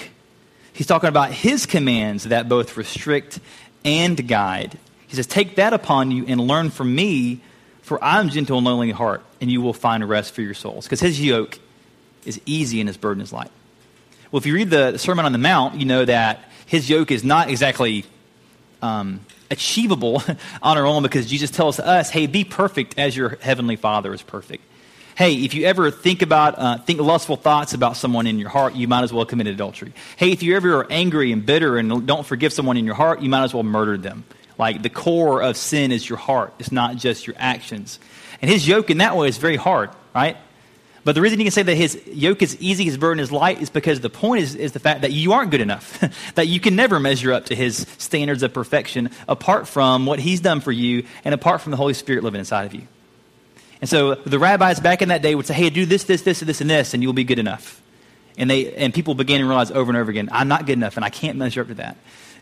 [0.73, 3.41] he's talking about his commands that both restrict
[3.85, 4.77] and guide.
[5.07, 7.41] He says, take that upon you and learn from me,
[7.83, 10.85] for I'm gentle and lowly in heart, and you will find rest for your souls.
[10.85, 11.59] Because his yoke
[12.25, 13.51] is easy and his burden is light.
[14.33, 17.25] Well, if you read the Sermon on the Mount, you know that his yoke is
[17.25, 18.05] not exactly
[18.83, 20.23] um, achievable
[20.63, 24.23] on our own because Jesus tells us, hey, be perfect as your heavenly Father is
[24.23, 24.63] perfect.
[25.17, 28.75] Hey, if you ever think about uh, think lustful thoughts about someone in your heart,
[28.75, 29.95] you might as well commit adultery.
[30.17, 33.23] Hey, if you ever are angry and bitter and don't forgive someone in your heart,
[33.23, 34.25] you might as well murder them.
[34.59, 37.99] Like the core of sin is your heart; it's not just your actions.
[38.43, 40.37] And his yoke in that way is very hard, right?
[41.07, 43.63] But the reason you can say that his yoke is easy, his burden is light,
[43.63, 46.03] is because the point is, is the fact that you aren't good enough.
[46.35, 50.41] that you can never measure up to his standards of perfection apart from what he's
[50.41, 52.89] done for you and apart from the Holy Spirit living inside of you.
[53.81, 56.43] And so the rabbis back in that day would say, hey, do this, this, this,
[56.43, 57.81] and this, and this, and you'll be good enough.
[58.37, 60.97] And, they, and people began to realize over and over again, I'm not good enough,
[60.97, 61.99] and I can't measure up to that.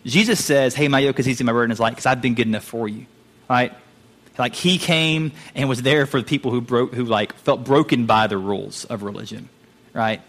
[0.07, 2.47] Jesus says, hey, my yoke is easy, my burden is light, because I've been good
[2.47, 3.05] enough for you.
[3.47, 3.75] Right?
[4.39, 8.07] Like he came and was there for the people who broke, who like felt broken
[8.07, 9.49] by the rules of religion,
[9.93, 10.21] right?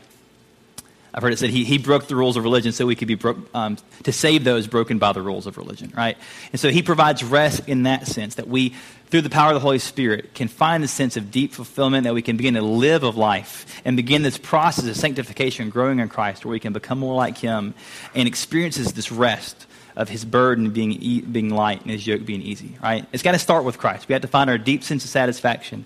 [1.16, 3.16] I've heard it said he, he broke the rules of religion so we could be
[3.16, 6.18] broke, um, to save those broken by the rules of religion, right?
[6.52, 8.76] And so he provides rest in that sense that we,
[9.08, 12.14] through the power of the Holy Spirit, can find the sense of deep fulfillment that
[12.14, 16.10] we can begin to live of life and begin this process of sanctification, growing in
[16.10, 17.74] Christ, where we can become more like him
[18.14, 19.66] and experiences this rest
[19.96, 23.06] of his burden being, e- being light and his yoke being easy, right?
[23.14, 24.08] It's got to start with Christ.
[24.08, 25.86] We have to find our deep sense of satisfaction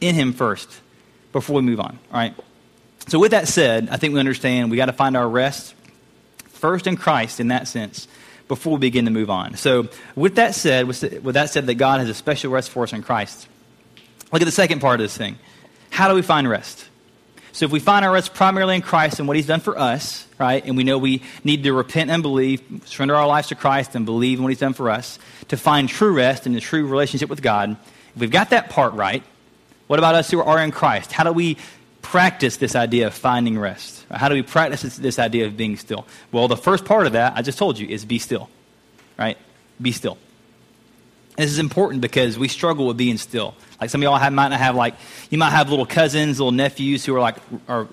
[0.00, 0.80] in him first
[1.32, 2.34] before we move on, right?
[3.08, 5.74] So, with that said, I think we understand we got to find our rest
[6.48, 8.06] first in Christ in that sense
[8.48, 9.56] before we begin to move on.
[9.56, 11.00] So, with that said, with
[11.34, 13.48] that said, that God has a special rest for us in Christ,
[14.32, 15.38] look at the second part of this thing.
[15.90, 16.86] How do we find rest?
[17.52, 20.26] So if we find our rest primarily in Christ and what he's done for us,
[20.38, 23.94] right, and we know we need to repent and believe, surrender our lives to Christ
[23.94, 26.86] and believe in what he's done for us to find true rest and a true
[26.86, 27.76] relationship with God,
[28.14, 29.22] if we've got that part right,
[29.88, 31.10] what about us who are in Christ?
[31.10, 31.56] How do we
[32.02, 34.04] practice this idea of finding rest?
[34.10, 36.06] How do we practice this, this idea of being still?
[36.30, 38.48] Well, the first part of that, I just told you, is be still,
[39.18, 39.36] right?
[39.80, 40.18] Be still.
[41.36, 43.54] This is important because we struggle with being still.
[43.80, 44.94] Like some of y'all have, might not have like,
[45.30, 47.36] you might have little cousins, little nephews who are like,
[47.68, 47.88] are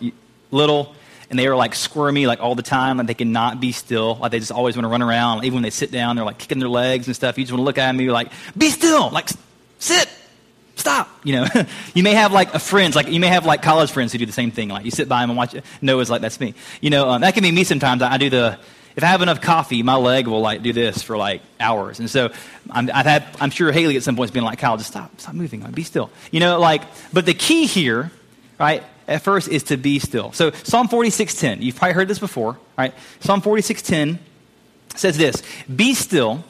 [0.52, 0.96] little,
[1.30, 4.16] and they are like squirmy like all the time, like they cannot be still.
[4.16, 5.44] Like they just always want to run around.
[5.44, 7.38] Even when they sit down, they're like kicking their legs and stuff.
[7.38, 9.30] You just want to look at them and you're like, be still, like
[9.80, 10.10] sit,
[10.76, 11.10] stop.
[11.24, 11.48] You know,
[11.94, 14.26] you may have like a friends, like you may have like college friends who do
[14.26, 14.70] the same thing.
[14.70, 15.56] Like you sit by them and watch.
[15.82, 16.54] Noah's like, that's me.
[16.82, 18.02] You know, um, that can be me sometimes.
[18.02, 18.58] I, I do the
[18.98, 22.00] if I have enough coffee, my leg will like do this for like hours.
[22.00, 22.32] And so
[22.72, 25.22] I'm, I've had, I'm sure Haley at some point has been like, Kyle, just stop,
[25.22, 26.10] stop moving, like, be still.
[26.32, 26.82] You know, like,
[27.14, 28.12] but the key here,
[28.60, 30.32] right, at first is to be still.
[30.32, 32.94] So Psalm 46:10, you've probably heard this before, right?
[33.20, 34.18] Psalm 46:10
[34.96, 36.44] says this: "Be still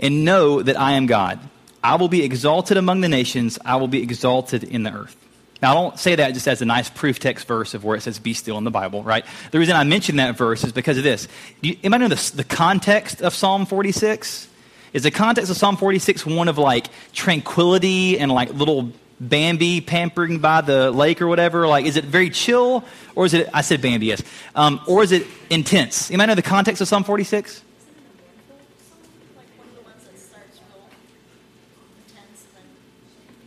[0.00, 1.40] and know that I am God.
[1.84, 3.58] I will be exalted among the nations.
[3.66, 5.27] I will be exalted in the earth."
[5.60, 8.02] Now, I don't say that just as a nice proof text verse of where it
[8.02, 9.24] says be still in the Bible, right?
[9.50, 11.26] The reason I mention that verse is because of this.
[11.62, 14.48] Do you, anybody know the, the context of Psalm 46?
[14.92, 20.38] Is the context of Psalm 46 one of like tranquility and like little Bambi pampering
[20.38, 21.66] by the lake or whatever?
[21.66, 22.84] Like, is it very chill
[23.16, 24.22] or is it, I said Bambi, yes.
[24.54, 26.08] Um, or is it intense?
[26.08, 27.64] Anybody know the context of Psalm 46?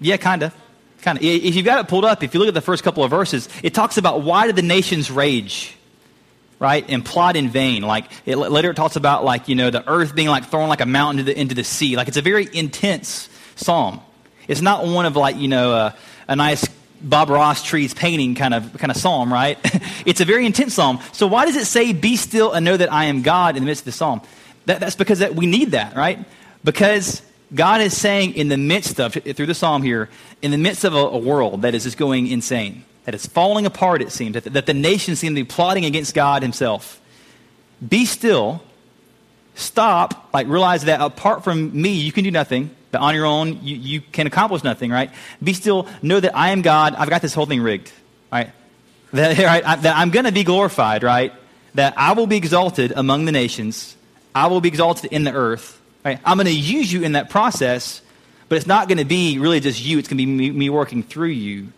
[0.02, 0.61] Yeah, kind of
[1.02, 3.04] kind of, if you've got it pulled up, if you look at the first couple
[3.04, 5.76] of verses, it talks about why did the nations rage,
[6.60, 7.82] right, and plot in vain.
[7.82, 10.82] Like it, later, it talks about like you know the earth being like thrown like
[10.82, 11.96] a mountain into the, into the sea.
[11.98, 14.02] Like it's a very intense psalm.
[14.48, 15.96] It's not one of like you know a,
[16.28, 16.68] a nice
[17.02, 19.58] Bob Ross trees painting kind of kind of psalm, right?
[20.06, 21.00] it's a very intense psalm.
[21.14, 23.68] So why does it say, "Be still and know that I am God" in the
[23.68, 24.22] midst of the psalm?
[24.66, 26.20] That, that's because that we need that, right?
[26.64, 30.10] Because God is saying in the midst of through the psalm here,
[30.42, 33.66] in the midst of a, a world that is just going insane, that is falling
[33.66, 37.02] apart, it seems that, that the nations seem to be plotting against God Himself.
[37.86, 38.64] Be still.
[39.56, 40.30] Stop.
[40.34, 43.76] Like realize that apart from me, you can do nothing that on your own you,
[43.76, 45.12] you can accomplish nothing, right?
[45.44, 46.96] Be still, know that I am God.
[46.96, 47.92] I've got this whole thing rigged,
[48.32, 48.52] right?
[49.14, 51.34] That, right, I, that I'm going to be glorified, right?
[51.76, 53.96] That I will be exalted among the nations.
[54.36, 56.20] I will be exalted in the earth, right?
[56.26, 58.02] I'm going to use you in that process,
[58.50, 59.98] but it's not going to be really just you.
[60.00, 61.70] It's going to be me, me working through you.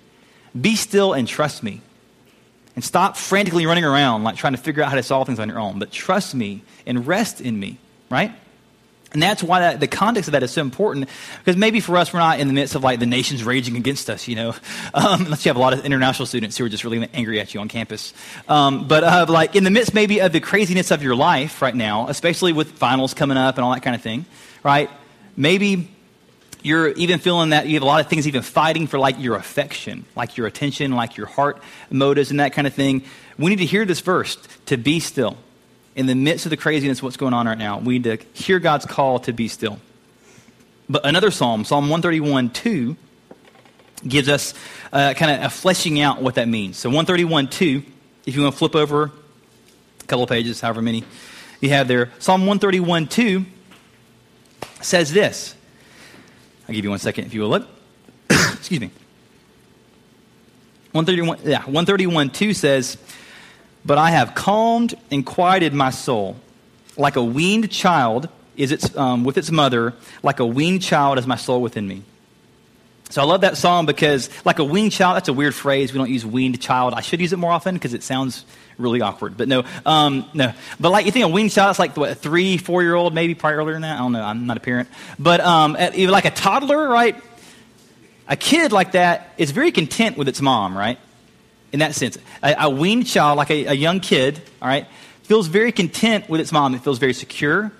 [0.59, 1.81] Be still and trust me.
[2.75, 5.47] And stop frantically running around, like trying to figure out how to solve things on
[5.47, 5.77] your own.
[5.77, 7.77] But trust me and rest in me,
[8.09, 8.33] right?
[9.13, 11.08] And that's why that, the context of that is so important,
[11.39, 14.10] because maybe for us, we're not in the midst of like the nations raging against
[14.10, 14.56] us, you know.
[14.93, 17.54] Um, unless you have a lot of international students who are just really angry at
[17.54, 18.13] you on campus.
[18.47, 21.73] Um, but uh, like in the midst maybe of the craziness of your life right
[21.73, 24.26] now, especially with finals coming up and all that kind of thing,
[24.63, 24.89] right?
[25.36, 25.89] Maybe
[26.62, 29.36] you're even feeling that you have a lot of things even fighting for like your
[29.36, 33.04] affection, like your attention, like your heart motives and that kind of thing.
[33.38, 35.38] We need to hear this verse to be still
[35.95, 38.17] in the midst of the craziness of what's going on right now, we need to
[38.34, 39.79] hear God's call to be still.
[40.89, 42.95] But another psalm, Psalm 131 2,
[44.08, 44.53] gives us
[44.91, 46.77] uh, kind of a fleshing out what that means.
[46.77, 47.84] So 131 2,
[48.25, 51.03] if you want to flip over a couple of pages, however many
[51.62, 53.45] you have there, Psalm 131 2
[54.82, 55.56] says this.
[56.67, 57.67] I'll give you one second if you will look.
[58.29, 58.91] Excuse me.
[60.91, 62.97] 131, yeah, 131 2 says,
[63.85, 66.35] but I have calmed and quieted my soul.
[66.97, 71.27] Like a weaned child is its, um, with its mother, like a weaned child is
[71.27, 72.03] my soul within me.
[73.09, 75.93] So I love that song because, like a weaned child, that's a weird phrase.
[75.93, 76.95] We don't use weaned child.
[76.95, 78.43] I should use it more often because it sounds
[78.79, 79.37] really awkward.
[79.37, 80.51] But no, um, no.
[80.79, 83.13] But like you think a weaned child, it's like what, a three, four year old,
[83.13, 83.97] maybe probably earlier than that.
[83.97, 84.23] I don't know.
[84.23, 84.89] I'm not a parent.
[85.19, 87.15] But um, like a toddler, right?
[88.27, 90.97] A kid like that is very content with its mom, right?
[91.73, 92.17] In that sense.
[92.41, 94.88] A, a weaned child, like a, a young kid, all right,
[95.23, 96.73] feels very content with its mom.
[96.75, 97.71] It feels very secure.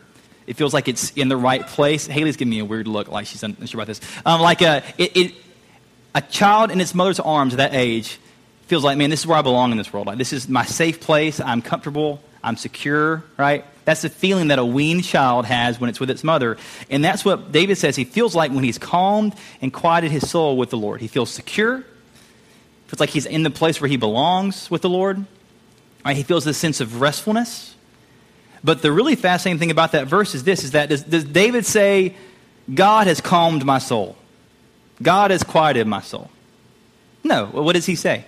[0.46, 2.06] It feels like it's in the right place.
[2.06, 4.02] Haley's giving me a weird look, like she's unsure about this.
[4.26, 5.34] Um, like a, it, it,
[6.14, 8.20] a child in its mother's arms at that age
[8.68, 10.08] feels like, man, this is where I belong in this world.
[10.08, 11.40] Like, this is my safe place.
[11.40, 12.20] I'm comfortable.
[12.44, 13.64] I'm secure, right?
[13.86, 16.58] That's the feeling that a weaned child has when it's with its mother.
[16.90, 20.58] And that's what David says he feels like when he's calmed and quieted his soul
[20.58, 21.00] with the Lord.
[21.00, 21.86] He feels secure.
[22.94, 25.26] Feels like he's in the place where he belongs with the Lord.
[26.06, 26.16] Right?
[26.16, 27.74] He feels this sense of restfulness.
[28.64, 31.66] But the really fascinating thing about that verse is this is that does, does David
[31.66, 32.16] say,
[32.72, 34.16] God has calmed my soul?
[35.02, 36.30] God has quieted my soul.
[37.24, 37.48] No.
[37.48, 38.26] What does he say?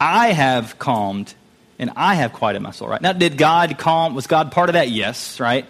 [0.00, 1.32] I have calmed
[1.78, 3.00] and I have quieted my soul, right?
[3.00, 4.16] Now, did God calm?
[4.16, 4.88] Was God part of that?
[4.88, 5.66] Yes, right?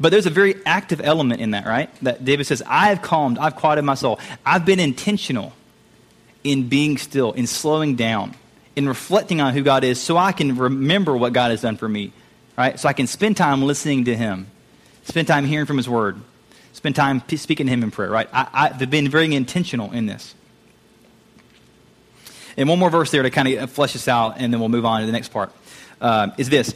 [0.00, 1.94] But there's a very active element in that, right?
[2.00, 4.18] That David says, I have calmed, I've quieted my soul.
[4.46, 5.52] I've been intentional
[6.44, 8.34] in being still, in slowing down,
[8.76, 11.88] in reflecting on who God is so I can remember what God has done for
[11.88, 12.12] me,
[12.56, 12.78] right?
[12.78, 14.46] So I can spend time listening to Him,
[15.04, 16.20] spend time hearing from His Word,
[16.74, 18.28] spend time speaking to Him in prayer, right?
[18.32, 20.34] I, have been very intentional in this.
[22.56, 24.84] And one more verse there to kind of flesh this out, and then we'll move
[24.84, 25.50] on to the next part,
[26.00, 26.74] uh, is this.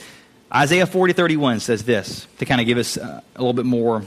[0.53, 4.03] Isaiah 40, 31 says this, to kind of give us uh, a little bit more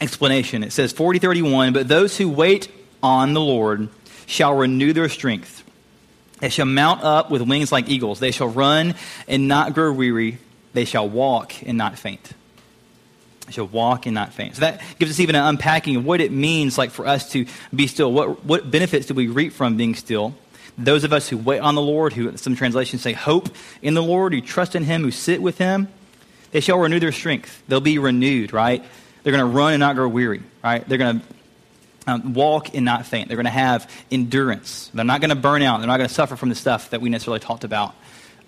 [0.00, 0.62] explanation.
[0.62, 2.68] It says, 40, 31, but those who wait
[3.02, 3.88] on the Lord
[4.26, 5.62] shall renew their strength.
[6.40, 8.20] They shall mount up with wings like eagles.
[8.20, 8.94] They shall run
[9.28, 10.38] and not grow weary.
[10.72, 12.32] They shall walk and not faint.
[13.46, 14.56] They shall walk and not faint.
[14.56, 17.46] So that gives us even an unpacking of what it means like for us to
[17.74, 18.12] be still.
[18.12, 20.34] What, what benefits do we reap from being still?
[20.76, 23.48] Those of us who wait on the Lord, who some translations say hope
[23.80, 25.88] in the Lord, who trust in Him, who sit with Him,
[26.50, 27.62] they shall renew their strength.
[27.68, 28.84] They'll be renewed, right?
[29.22, 30.86] They're going to run and not grow weary, right?
[30.88, 31.26] They're going to
[32.06, 33.28] um, walk and not faint.
[33.28, 34.90] They're going to have endurance.
[34.92, 35.78] They're not going to burn out.
[35.78, 37.94] They're not going to suffer from the stuff that we necessarily talked about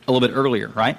[0.07, 0.99] a little bit earlier, right?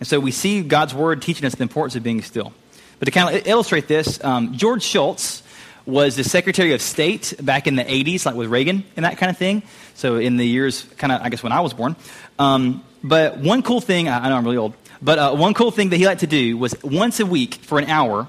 [0.00, 2.52] And so we see God's word teaching us the importance of being still.
[2.98, 5.42] But to kind of illustrate this, um, George Shultz
[5.86, 9.30] was the Secretary of State back in the 80s, like with Reagan and that kind
[9.30, 9.62] of thing.
[9.94, 11.96] So in the years, kind of, I guess, when I was born.
[12.38, 15.90] Um, but one cool thing, I know I'm really old, but uh, one cool thing
[15.90, 18.28] that he liked to do was once a week for an hour,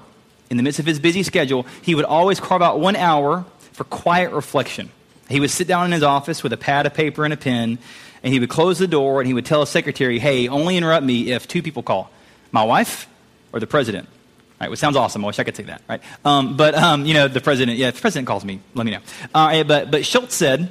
[0.54, 3.82] in the midst of his busy schedule, he would always carve out one hour for
[3.82, 4.88] quiet reflection.
[5.28, 7.76] He would sit down in his office with a pad of paper and a pen,
[8.22, 11.04] and he would close the door and he would tell his secretary, hey, only interrupt
[11.04, 12.08] me if two people call
[12.52, 13.08] my wife
[13.52, 14.08] or the president.
[14.60, 15.24] Right, which sounds awesome.
[15.24, 16.00] I wish I could say that, right?
[16.24, 18.92] Um, but, um, you know, the president, yeah, if the president calls me, let me
[18.92, 19.00] know.
[19.34, 20.70] Uh, but, but Shultz said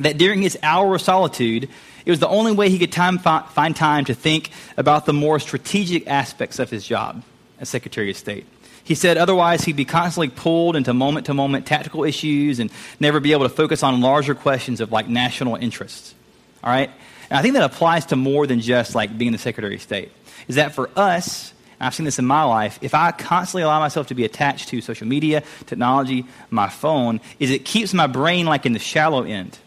[0.00, 1.70] that during his hour of solitude,
[2.04, 5.40] it was the only way he could time, find time to think about the more
[5.40, 7.22] strategic aspects of his job
[7.58, 8.46] as Secretary of State.
[8.86, 12.70] He said otherwise he'd be constantly pulled into moment to moment tactical issues and
[13.00, 16.14] never be able to focus on larger questions of like national interests.
[16.62, 16.88] All right?
[17.28, 20.12] And I think that applies to more than just like being the Secretary of State.
[20.46, 24.06] Is that for us, I've seen this in my life, if I constantly allow myself
[24.06, 28.66] to be attached to social media, technology, my phone, is it keeps my brain like
[28.66, 29.58] in the shallow end.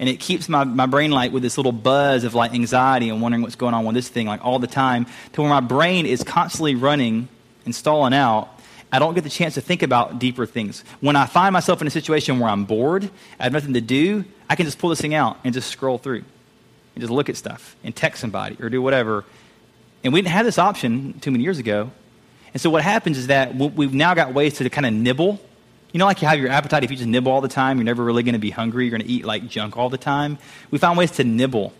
[0.00, 3.22] And it keeps my, my brain like with this little buzz of like anxiety and
[3.22, 6.04] wondering what's going on with this thing like all the time to where my brain
[6.04, 7.28] is constantly running
[7.64, 8.55] and stalling out
[8.96, 10.82] I don't get the chance to think about deeper things.
[11.02, 14.24] When I find myself in a situation where I'm bored, I have nothing to do,
[14.48, 16.24] I can just pull this thing out and just scroll through
[16.94, 19.26] and just look at stuff and text somebody or do whatever.
[20.02, 21.90] And we didn't have this option too many years ago.
[22.54, 25.38] And so what happens is that we've now got ways to kind of nibble.
[25.92, 27.84] You know, like you have your appetite, if you just nibble all the time, you're
[27.84, 28.86] never really going to be hungry.
[28.86, 30.38] You're going to eat like junk all the time.
[30.70, 31.74] We found ways to nibble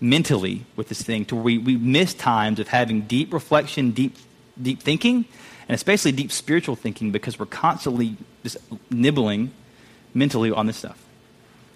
[0.00, 4.16] mentally with this thing to where we, we miss times of having deep reflection, deep,
[4.62, 5.24] deep thinking
[5.68, 8.58] and it's especially deep spiritual thinking because we're constantly just
[8.90, 9.52] nibbling
[10.12, 11.02] mentally on this stuff.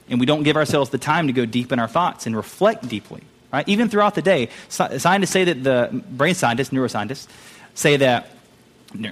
[0.09, 2.89] And we don't give ourselves the time to go deep in our thoughts and reflect
[2.89, 3.23] deeply,
[3.53, 3.69] right?
[3.69, 4.49] Even throughout the day.
[4.69, 7.29] Scientists say that the brain scientists, neuroscientists,
[7.75, 8.29] say that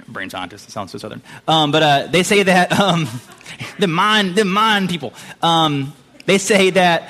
[0.07, 3.07] brain scientists sounds so southern um, but uh, they say that um,
[3.79, 5.93] the mind the mind people um,
[6.25, 7.09] they say that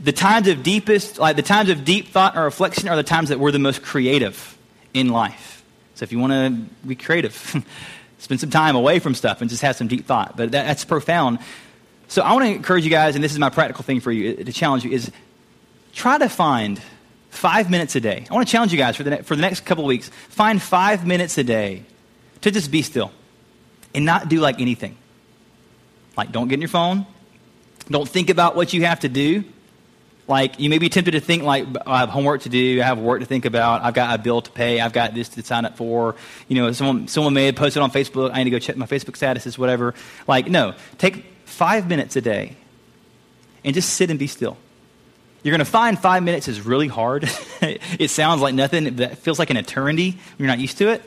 [0.00, 3.30] the times of deepest like the times of deep thought or reflection are the times
[3.30, 4.56] that we're the most creative
[4.94, 5.57] in life
[5.98, 7.34] so if you want to be creative,
[8.18, 10.36] spend some time away from stuff and just have some deep thought.
[10.36, 11.40] But that, that's profound.
[12.06, 14.36] So I want to encourage you guys, and this is my practical thing for you
[14.38, 15.10] uh, to challenge you, is
[15.92, 16.80] try to find
[17.30, 18.24] five minutes a day.
[18.30, 20.08] I want to challenge you guys for the, ne- for the next couple of weeks.
[20.28, 21.82] Find five minutes a day
[22.42, 23.10] to just be still
[23.92, 24.96] and not do like anything.
[26.16, 27.06] Like, don't get in your phone.
[27.90, 29.42] Don't think about what you have to do.
[30.28, 32.98] Like, you may be tempted to think, like, I have homework to do, I have
[32.98, 35.64] work to think about, I've got a bill to pay, I've got this to sign
[35.64, 36.16] up for.
[36.48, 38.84] You know, someone, someone may have posted on Facebook, I need to go check my
[38.84, 39.94] Facebook statuses, whatever.
[40.26, 40.74] Like, no.
[40.98, 42.56] Take five minutes a day
[43.64, 44.58] and just sit and be still.
[45.42, 47.24] You're going to find five minutes is really hard.
[47.62, 51.02] it sounds like nothing, it feels like an eternity when you're not used to it.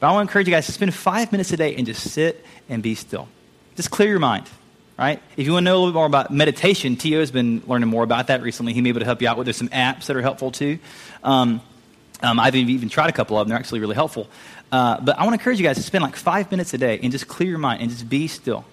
[0.00, 2.10] But I want to encourage you guys to spend five minutes a day and just
[2.10, 3.28] sit and be still.
[3.76, 4.48] Just clear your mind
[4.98, 5.22] right?
[5.36, 7.88] If you want to know a little bit more about meditation, Tio has been learning
[7.88, 8.72] more about that recently.
[8.72, 9.46] He may be able to help you out with.
[9.46, 10.78] There's some apps that are helpful too.
[11.22, 11.60] Um,
[12.20, 13.50] um, I've even tried a couple of them.
[13.50, 14.28] They're actually really helpful.
[14.72, 16.98] Uh, but I want to encourage you guys to spend like five minutes a day
[17.02, 18.64] and just clear your mind and just be still.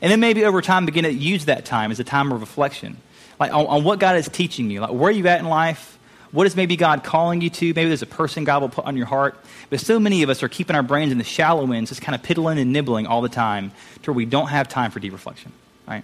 [0.00, 2.96] And then maybe over time begin to use that time as a time of reflection,
[3.38, 5.98] like on, on what God is teaching you, like where are you at in life,
[6.32, 7.66] what is maybe God calling you to?
[7.74, 9.36] Maybe there's a person God will put on your heart.
[9.68, 12.14] But so many of us are keeping our brains in the shallow ends, just kind
[12.14, 13.70] of piddling and nibbling all the time
[14.02, 15.52] to where we don't have time for deep reflection.
[15.86, 16.02] Right?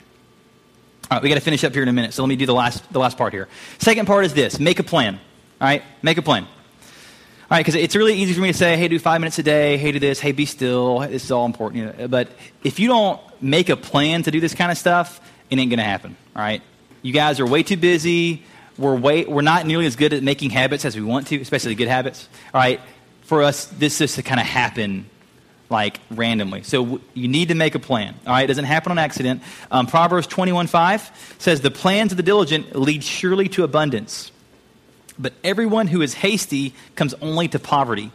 [1.11, 2.13] All right, we got to finish up here in a minute.
[2.13, 3.49] So let me do the last, the last part here.
[3.79, 5.15] Second part is this make a plan.
[5.15, 5.83] All right?
[6.03, 6.45] Make a plan.
[6.45, 9.43] All right, because it's really easy for me to say, hey, do five minutes a
[9.43, 10.99] day, hey, do this, hey, be still.
[10.99, 11.83] This is all important.
[11.83, 12.09] You know?
[12.09, 12.29] But
[12.63, 15.79] if you don't make a plan to do this kind of stuff, it ain't going
[15.79, 16.15] to happen.
[16.37, 16.61] All right?
[17.01, 18.45] You guys are way too busy
[18.79, 21.75] we're, way, we're not nearly as good at making habits as we want to, especially
[21.75, 22.29] good habits.
[22.55, 22.81] All right,
[23.23, 25.07] for us, this is to kind of happen
[25.71, 26.63] like randomly.
[26.63, 28.15] So w- you need to make a plan.
[28.27, 29.43] All right, it doesn't happen on accident.
[29.71, 34.31] Um, Proverbs 21:5 says, "The plans of the diligent lead surely to abundance,
[35.19, 38.11] but everyone who is hasty comes only to poverty."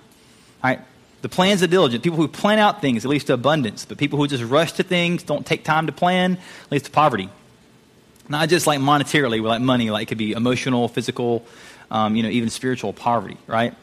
[0.63, 0.79] All right.
[1.21, 3.85] The plans of the diligent, people who plan out things, leads to abundance.
[3.85, 6.37] But people who just rush to things, don't take time to plan,
[6.69, 7.29] leads to poverty.
[8.29, 11.45] Not just like monetarily, like money, like it could be emotional, physical,
[11.91, 13.73] um, you know, even spiritual poverty, right?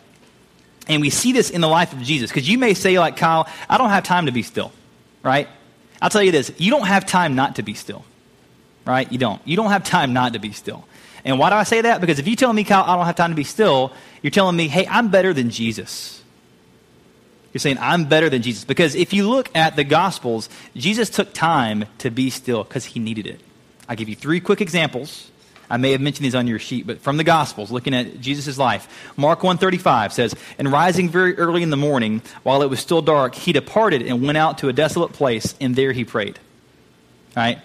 [0.88, 2.31] And we see this in the life of Jesus.
[2.31, 4.72] Because you may say, like, Kyle, I don't have time to be still,
[5.22, 5.48] right?
[6.03, 8.05] I'll tell you this you don't have time not to be still,
[8.87, 9.11] right?
[9.12, 9.40] You don't.
[9.46, 10.85] You don't have time not to be still.
[11.24, 12.00] And why do I say that?
[12.00, 14.57] Because if you tell me, Kyle, I don't have time to be still, you're telling
[14.57, 16.22] me, hey, I'm better than Jesus.
[17.53, 18.64] You're saying, I'm better than Jesus.
[18.64, 23.01] Because if you look at the Gospels, Jesus took time to be still because he
[23.01, 23.41] needed it.
[23.91, 25.28] I'll give you three quick examples.
[25.68, 28.57] I may have mentioned these on your sheet, but from the Gospels, looking at Jesus'
[28.57, 29.12] life.
[29.16, 33.34] Mark 135 says, And rising very early in the morning, while it was still dark,
[33.34, 36.38] he departed and went out to a desolate place, and there he prayed.
[37.36, 37.59] All right?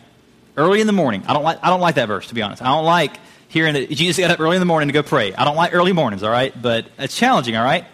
[0.57, 1.23] Early in the morning.
[1.27, 2.63] I don't like, I don't like that verse, to be honest.
[2.63, 3.17] I don't like
[3.47, 5.31] hearing that Jesus got up early in the morning to go pray.
[5.35, 6.59] I don't like early mornings, all right?
[6.59, 7.85] But it's challenging, all right?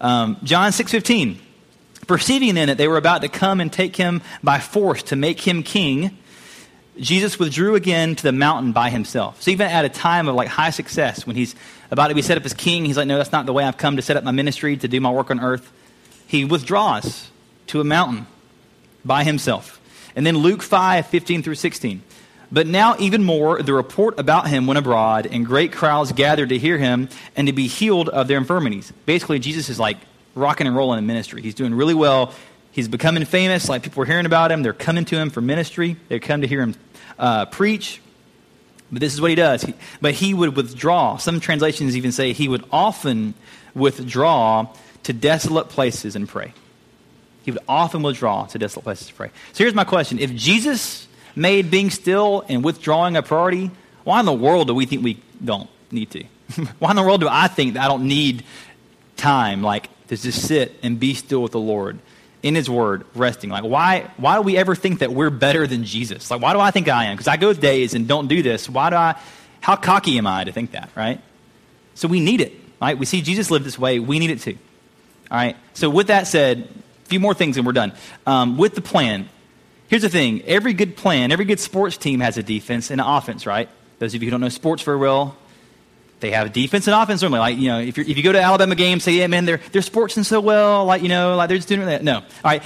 [0.00, 1.38] Um, John 6.15.
[2.08, 5.40] Perceiving then that they were about to come and take him by force to make
[5.40, 6.18] him king,
[6.98, 9.42] Jesus withdrew again to the mountain by himself.
[9.42, 11.54] So even at a time of like high success, when he's
[11.90, 13.78] about to be set up as king, he's like, no, that's not the way I've
[13.78, 15.72] come to set up my ministry, to do my work on earth.
[16.26, 17.30] he withdraws
[17.68, 18.26] to a mountain
[19.04, 19.80] by himself.
[20.14, 22.02] And then Luke 5 15 through 16.
[22.50, 26.58] But now, even more, the report about him went abroad, and great crowds gathered to
[26.58, 28.92] hear him and to be healed of their infirmities.
[29.06, 29.96] Basically, Jesus is like
[30.34, 31.40] rocking and rolling in ministry.
[31.40, 32.34] He's doing really well.
[32.72, 33.68] He's becoming famous.
[33.68, 34.62] Like people are hearing about him.
[34.62, 35.96] They're coming to him for ministry.
[36.08, 36.74] They come to hear him
[37.18, 38.00] uh, preach.
[38.90, 39.62] But this is what he does.
[39.62, 41.16] He, but he would withdraw.
[41.18, 43.34] Some translations even say he would often
[43.74, 44.66] withdraw
[45.04, 46.52] to desolate places and pray.
[47.44, 49.30] He would often withdraw to desolate places to pray.
[49.52, 53.70] So here's my question If Jesus made being still and withdrawing a priority,
[54.04, 56.24] why in the world do we think we don't need to?
[56.78, 58.44] why in the world do I think that I don't need
[59.16, 61.98] time, like to just sit and be still with the Lord?
[62.42, 63.50] In his word resting.
[63.50, 66.30] Like why why do we ever think that we're better than jesus?
[66.30, 67.16] Like why do i think i am?
[67.16, 68.68] Because i go days and don't do this.
[68.68, 69.18] Why do i
[69.60, 71.20] how cocky am i to think that right?
[71.94, 72.98] So we need it right?
[72.98, 73.98] We see jesus live this way.
[73.98, 74.58] We need it too
[75.30, 75.56] all right?
[75.74, 76.68] So with that said
[77.04, 77.92] a few more things and we're done.
[78.26, 79.28] Um, with the plan
[79.92, 80.40] Here's the thing.
[80.46, 83.68] Every good plan, every good sports team has a defense and an offense, right?
[83.98, 85.36] Those of you who don't know sports very well,
[86.22, 87.40] they have defense and offense normally.
[87.40, 89.82] Like, you know, if, if you go to Alabama games, say, yeah, man, they're, they're
[89.82, 92.02] sportsing so well, like, you know, like they're just doing that.
[92.02, 92.16] No.
[92.16, 92.62] All right.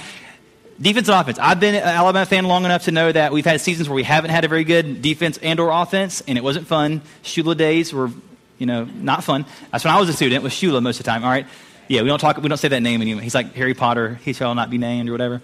[0.79, 1.39] Defense and offense.
[1.39, 4.03] I've been an Alabama fan long enough to know that we've had seasons where we
[4.03, 7.01] haven't had a very good defense and or offense, and it wasn't fun.
[7.23, 8.11] Shula days were,
[8.57, 9.45] you know, not fun.
[9.71, 11.23] That's when I was a student, with Shula most of the time.
[11.23, 11.47] All right.
[11.87, 13.23] Yeah, we don't talk, we don't say that name anymore.
[13.23, 15.41] He's like Harry Potter, he shall not be named or whatever.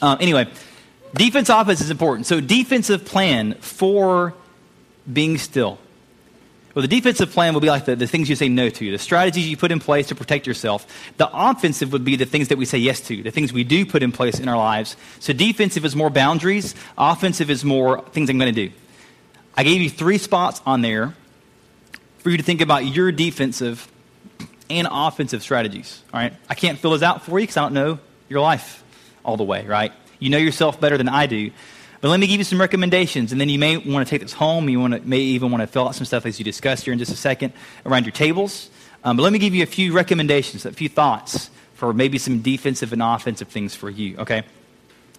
[0.00, 0.48] Um, anyway,
[1.14, 2.26] Defense offense is important.
[2.26, 4.34] So, defensive plan for
[5.10, 5.78] being still.
[6.78, 9.00] Well, the defensive plan will be like the, the things you say no to, the
[9.00, 10.86] strategies you put in place to protect yourself.
[11.16, 13.84] The offensive would be the things that we say yes to, the things we do
[13.84, 14.96] put in place in our lives.
[15.18, 18.72] So, defensive is more boundaries, offensive is more things I'm going to do.
[19.56, 21.16] I gave you three spots on there
[22.18, 23.90] for you to think about your defensive
[24.70, 26.00] and offensive strategies.
[26.14, 26.32] All right?
[26.48, 27.98] I can't fill those out for you because I don't know
[28.28, 28.84] your life
[29.24, 29.92] all the way, right?
[30.20, 31.50] You know yourself better than I do.
[32.00, 34.32] But let me give you some recommendations, and then you may want to take this
[34.32, 34.68] home.
[34.68, 36.92] You want to, may even want to fill out some stuff as you discuss here
[36.92, 37.52] in just a second
[37.84, 38.70] around your tables.
[39.02, 42.40] Um, but let me give you a few recommendations, a few thoughts for maybe some
[42.40, 44.42] defensive and offensive things for you, okay?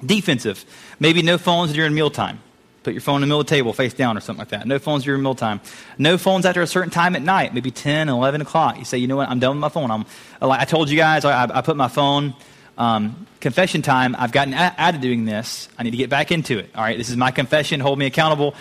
[0.06, 0.66] Defensive,
[1.00, 2.40] maybe no phones during mealtime.
[2.84, 4.66] Put your phone in the middle of the table, face down, or something like that.
[4.66, 5.60] No phones during mealtime.
[5.98, 8.78] No phones after a certain time at night, maybe 10, 11 o'clock.
[8.78, 9.92] You say, you know what, I'm done with my phone.
[9.92, 10.06] I'm,
[10.42, 12.36] like I told you guys, I, I put my phone
[12.80, 15.68] um, confession time, I've gotten out of doing this.
[15.78, 16.72] I need to get back into it.
[16.74, 17.82] All right, this is my confession.
[17.82, 18.56] Hold me accountable.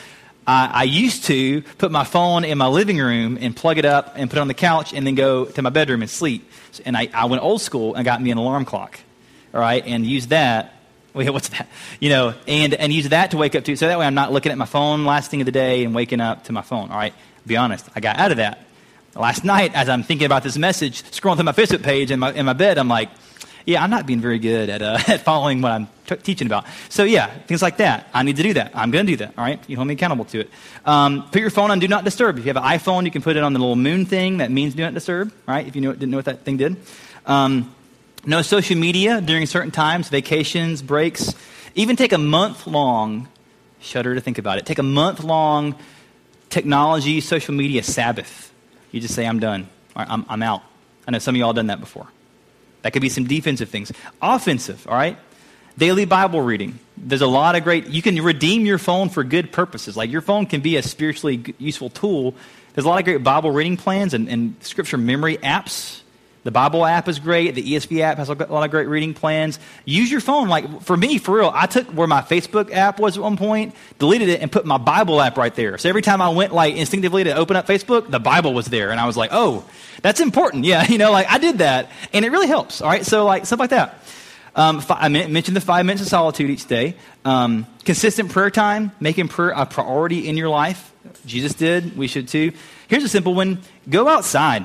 [0.51, 4.31] I, used to put my phone in my living room and plug it up and
[4.31, 6.51] put it on the couch and then go to my bedroom and sleep.
[6.87, 8.99] And I, I went old school and got me an alarm clock.
[9.53, 10.75] All right, and used that.
[11.15, 11.69] Wait, what's that?
[12.01, 13.77] You know, and, and use that to wake up to.
[13.77, 15.95] So that way I'm not looking at my phone last thing of the day and
[15.95, 16.91] waking up to my phone.
[16.91, 17.15] All right,
[17.47, 17.87] be honest.
[17.95, 18.65] I got out of that.
[19.15, 22.33] Last night, as I'm thinking about this message, scrolling through my Facebook page in my,
[22.33, 23.11] in my bed, I'm like,
[23.69, 26.65] yeah, I'm not being very good at, uh, at following what I'm t- teaching about.
[26.89, 28.09] So, yeah, things like that.
[28.15, 28.73] I need to do that.
[28.75, 29.35] I'm going to do that.
[29.37, 29.61] All right?
[29.69, 30.51] You hold me accountable to it.
[30.87, 32.39] Um, put your phone on Do Not Disturb.
[32.39, 34.51] If you have an iPhone, you can put it on the little moon thing that
[34.51, 35.67] means Do Not Disturb, right?
[35.67, 36.77] If you know, didn't know what that thing did.
[37.27, 37.75] Um,
[38.25, 41.35] no social media during certain times, vacations, breaks.
[41.75, 43.29] Even take a month long,
[43.81, 45.75] shudder to think about it, take a month long
[46.49, 48.51] technology, social media Sabbath.
[48.93, 49.69] You just say, I'm done.
[49.95, 50.63] I'm, I'm out.
[51.07, 52.07] I know some of y'all done that before.
[52.89, 53.93] That could be some defensive things.
[54.23, 55.19] Offensive, all right?
[55.77, 56.79] Daily Bible reading.
[56.97, 59.95] There's a lot of great, you can redeem your phone for good purposes.
[59.95, 62.35] Like your phone can be a spiritually useful tool.
[62.73, 66.01] There's a lot of great Bible reading plans and, and scripture memory apps
[66.49, 67.55] the Bible app is great.
[67.55, 69.59] The ESV app has a lot of great reading plans.
[69.85, 70.49] Use your phone.
[70.49, 73.75] Like for me, for real, I took where my Facebook app was at one point,
[73.99, 75.77] deleted it, and put my Bible app right there.
[75.77, 78.91] So every time I went like instinctively to open up Facebook, the Bible was there,
[78.91, 79.63] and I was like, oh,
[80.01, 80.65] that's important.
[80.65, 82.81] Yeah, you know, like I did that, and it really helps.
[82.81, 84.03] All right, so like stuff like that.
[84.57, 86.97] Um, I mentioned the five minutes of solitude each day.
[87.27, 90.95] Um, consistent prayer time, making prayer a priority in your life.
[91.27, 91.95] Jesus did.
[91.95, 92.53] We should too.
[92.89, 94.65] Here's a simple one: go outside.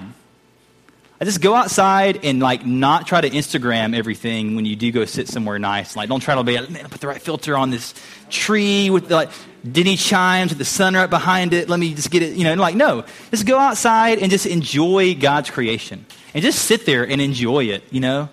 [1.24, 5.28] Just go outside and like not try to Instagram everything when you do go sit
[5.28, 5.96] somewhere nice.
[5.96, 7.94] Like don't try to be like, man, put the right filter on this
[8.30, 9.32] tree with the, like
[9.70, 11.70] Denny chimes with the sun right behind it.
[11.70, 13.06] Let me just get it, you know, like no.
[13.32, 16.06] Just go outside and just enjoy God's creation.
[16.34, 18.30] And just sit there and enjoy it, you know?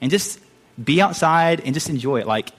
[0.00, 0.38] And just
[0.82, 2.26] be outside and just enjoy it.
[2.26, 2.52] Like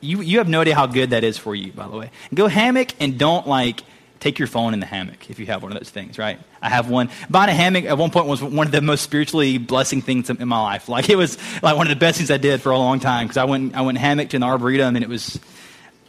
[0.00, 2.10] you you have no idea how good that is for you, by the way.
[2.34, 3.82] Go hammock and don't like
[4.22, 6.38] take your phone in the hammock if you have one of those things, right?
[6.62, 7.10] I have one.
[7.28, 10.46] Buying a hammock at one point was one of the most spiritually blessing things in
[10.46, 10.88] my life.
[10.88, 13.26] Like it was like one of the best things I did for a long time
[13.26, 15.40] because I went I went hammocked in the arboretum and it was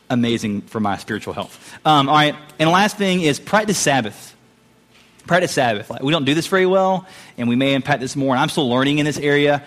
[0.10, 1.74] amazing for my spiritual health.
[1.86, 4.36] Um, all right, and last thing is practice Sabbath.
[5.26, 5.90] Practice Sabbath.
[5.90, 7.08] Like, we don't do this very well,
[7.38, 8.36] and we may impact this more.
[8.36, 9.64] And I'm still learning in this area.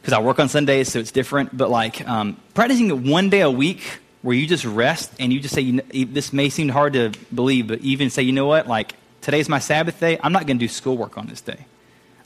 [0.00, 1.54] because I work on Sundays, so it's different.
[1.54, 3.82] But like um, practicing one day a week
[4.24, 7.12] where you just rest and you just say, you know, this may seem hard to
[7.34, 10.18] believe, but even say, you know what, like today's my Sabbath day.
[10.22, 11.66] I'm not going to do schoolwork on this day.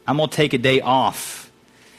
[0.06, 1.50] I'm going to take a day off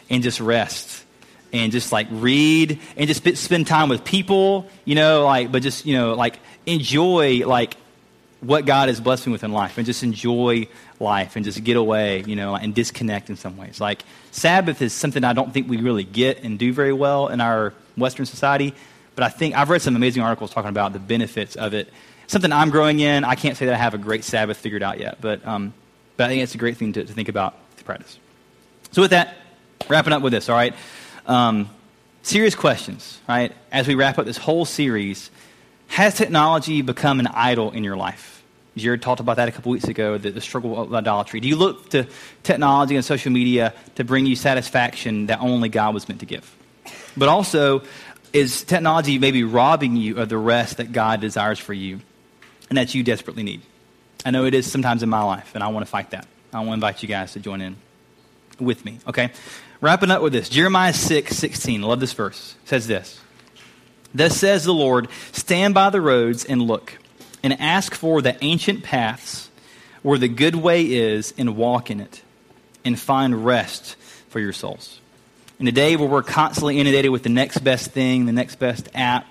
[0.10, 1.04] and just rest
[1.52, 5.86] and just like read and just spend time with people, you know, like, but just,
[5.86, 7.76] you know, like enjoy like
[8.40, 10.70] what God has blessed me with in life and just enjoy
[11.02, 13.82] life and just get away, you know, and disconnect in some ways.
[13.82, 17.42] Like Sabbath is something I don't think we really get and do very well in
[17.42, 18.74] our Western society,
[19.20, 21.92] but I think I've read some amazing articles talking about the benefits of it.
[22.28, 23.26] Something I'm growing in.
[23.26, 25.74] I can't say that I have a great Sabbath figured out yet, but, um,
[26.16, 28.18] but I think it's a great thing to, to think about to practice.
[28.94, 29.36] So with that,
[29.90, 30.74] wrapping up with this, all right?
[31.26, 31.70] Um,
[32.22, 33.52] serious questions, right?
[33.74, 35.32] As we wrap up this whole series,
[35.88, 38.42] has technology become an idol in your life?
[38.78, 41.42] Jared talked about that a couple weeks ago, the, the struggle of idolatry.
[41.42, 42.08] Do you look to
[42.44, 46.56] technology and social media to bring you satisfaction that only God was meant to give?
[47.18, 47.82] But also,
[48.34, 52.02] is technology maybe robbing you of the rest that God desires for you
[52.70, 53.62] and that you desperately need?
[54.26, 56.28] I know it is sometimes in my life, and I want to fight that.
[56.52, 57.78] I want to invite you guys to join in
[58.60, 59.32] with me, okay?
[59.82, 61.82] Wrapping up with this Jeremiah 6 16.
[61.82, 62.56] Love this verse.
[62.66, 63.22] Says this
[64.14, 66.98] Thus says the Lord, stand by the roads and look
[67.44, 69.50] and ask for the ancient paths
[70.02, 72.22] where the good way is and walk in it
[72.84, 73.96] and find rest
[74.30, 75.00] for your souls.
[75.60, 78.88] In a day where we're constantly inundated with the next best thing, the next best
[78.96, 79.28] app,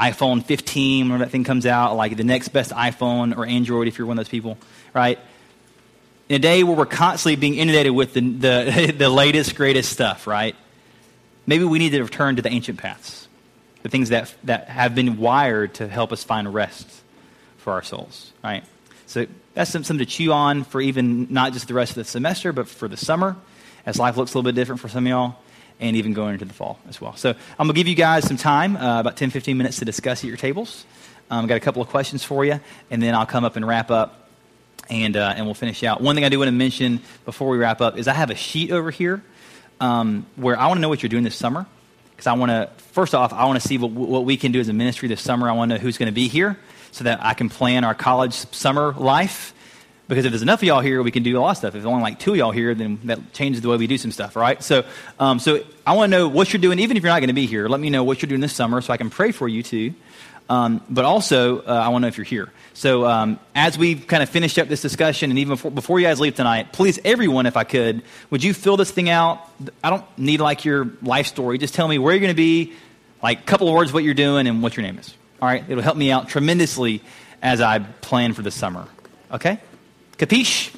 [0.00, 3.96] iPhone 15, when that thing comes out, like the next best iPhone or Android if
[3.96, 4.58] you're one of those people,
[4.92, 5.16] right?
[6.28, 10.26] In a day where we're constantly being inundated with the, the, the latest, greatest stuff,
[10.26, 10.56] right?
[11.46, 13.28] Maybe we need to return to the ancient paths,
[13.84, 16.88] the things that, that have been wired to help us find rest
[17.58, 18.64] for our souls, right?
[19.06, 22.52] So that's something to chew on for even not just the rest of the semester,
[22.52, 23.36] but for the summer,
[23.86, 25.36] as life looks a little bit different for some of y'all,
[25.80, 27.16] and even going into the fall as well.
[27.16, 29.84] So I'm going to give you guys some time, uh, about 10, 15 minutes to
[29.84, 30.84] discuss at your tables.
[31.30, 32.60] I've um, got a couple of questions for you,
[32.90, 34.28] and then I'll come up and wrap up,
[34.90, 36.00] and, uh, and we'll finish out.
[36.00, 38.34] One thing I do want to mention before we wrap up is I have a
[38.34, 39.22] sheet over here
[39.80, 41.66] um, where I want to know what you're doing this summer.
[42.10, 44.60] Because I want to, first off, I want to see what, what we can do
[44.60, 45.48] as a ministry this summer.
[45.48, 46.58] I want to know who's going to be here
[46.92, 49.52] so that I can plan our college summer life.
[50.06, 51.68] Because if there's enough of y'all here, we can do a lot of stuff.
[51.68, 53.96] If there's only like two of y'all here, then that changes the way we do
[53.96, 54.62] some stuff, right?
[54.62, 54.84] So,
[55.18, 57.34] um, so I want to know what you're doing, even if you're not going to
[57.34, 57.68] be here.
[57.68, 59.94] Let me know what you're doing this summer so I can pray for you too.
[60.48, 62.52] Um, but also, uh, I want to know if you're here.
[62.74, 66.06] So, um, as we kind of finish up this discussion, and even before, before, you
[66.06, 69.48] guys leave tonight, please, everyone, if I could, would you fill this thing out?
[69.82, 71.56] I don't need like your life story.
[71.56, 72.74] Just tell me where you're going to be,
[73.22, 75.14] like a couple of words, what you're doing, and what your name is.
[75.40, 75.64] All right?
[75.66, 77.00] It'll help me out tremendously
[77.40, 78.86] as I plan for the summer.
[79.32, 79.60] Okay?
[80.16, 80.74] Capiche?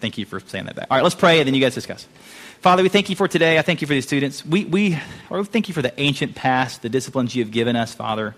[0.00, 0.86] Thank you for saying that back.
[0.90, 2.06] All right, let's pray, and then you guys discuss.
[2.60, 3.58] Father, we thank you for today.
[3.58, 4.44] I thank you for these students.
[4.44, 4.98] We, we,
[5.30, 8.34] we thank you for the ancient past, the disciplines you have given us, Father,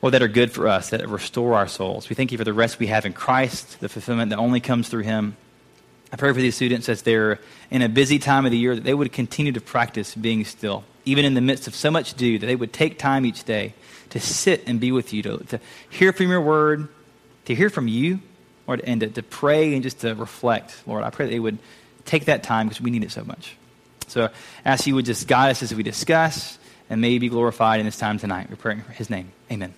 [0.00, 2.08] or that are good for us, that restore our souls.
[2.08, 4.88] We thank you for the rest we have in Christ, the fulfillment that only comes
[4.88, 5.36] through Him.
[6.12, 7.40] I pray for these students as they're
[7.70, 10.84] in a busy time of the year that they would continue to practice being still,
[11.04, 13.74] even in the midst of so much due, that they would take time each day
[14.10, 15.60] to sit and be with you, to, to
[15.90, 16.88] hear from your word,
[17.46, 18.20] to hear from you,
[18.66, 21.04] Lord, and to, to pray and just to reflect, Lord.
[21.04, 21.58] I pray that they would
[22.04, 23.56] take that time because we need it so much.
[24.08, 24.28] So
[24.64, 26.58] ask you would just guide us as we discuss
[26.90, 28.48] and may be glorified in this time tonight.
[28.50, 29.32] We're praying for his name.
[29.50, 29.74] Amen.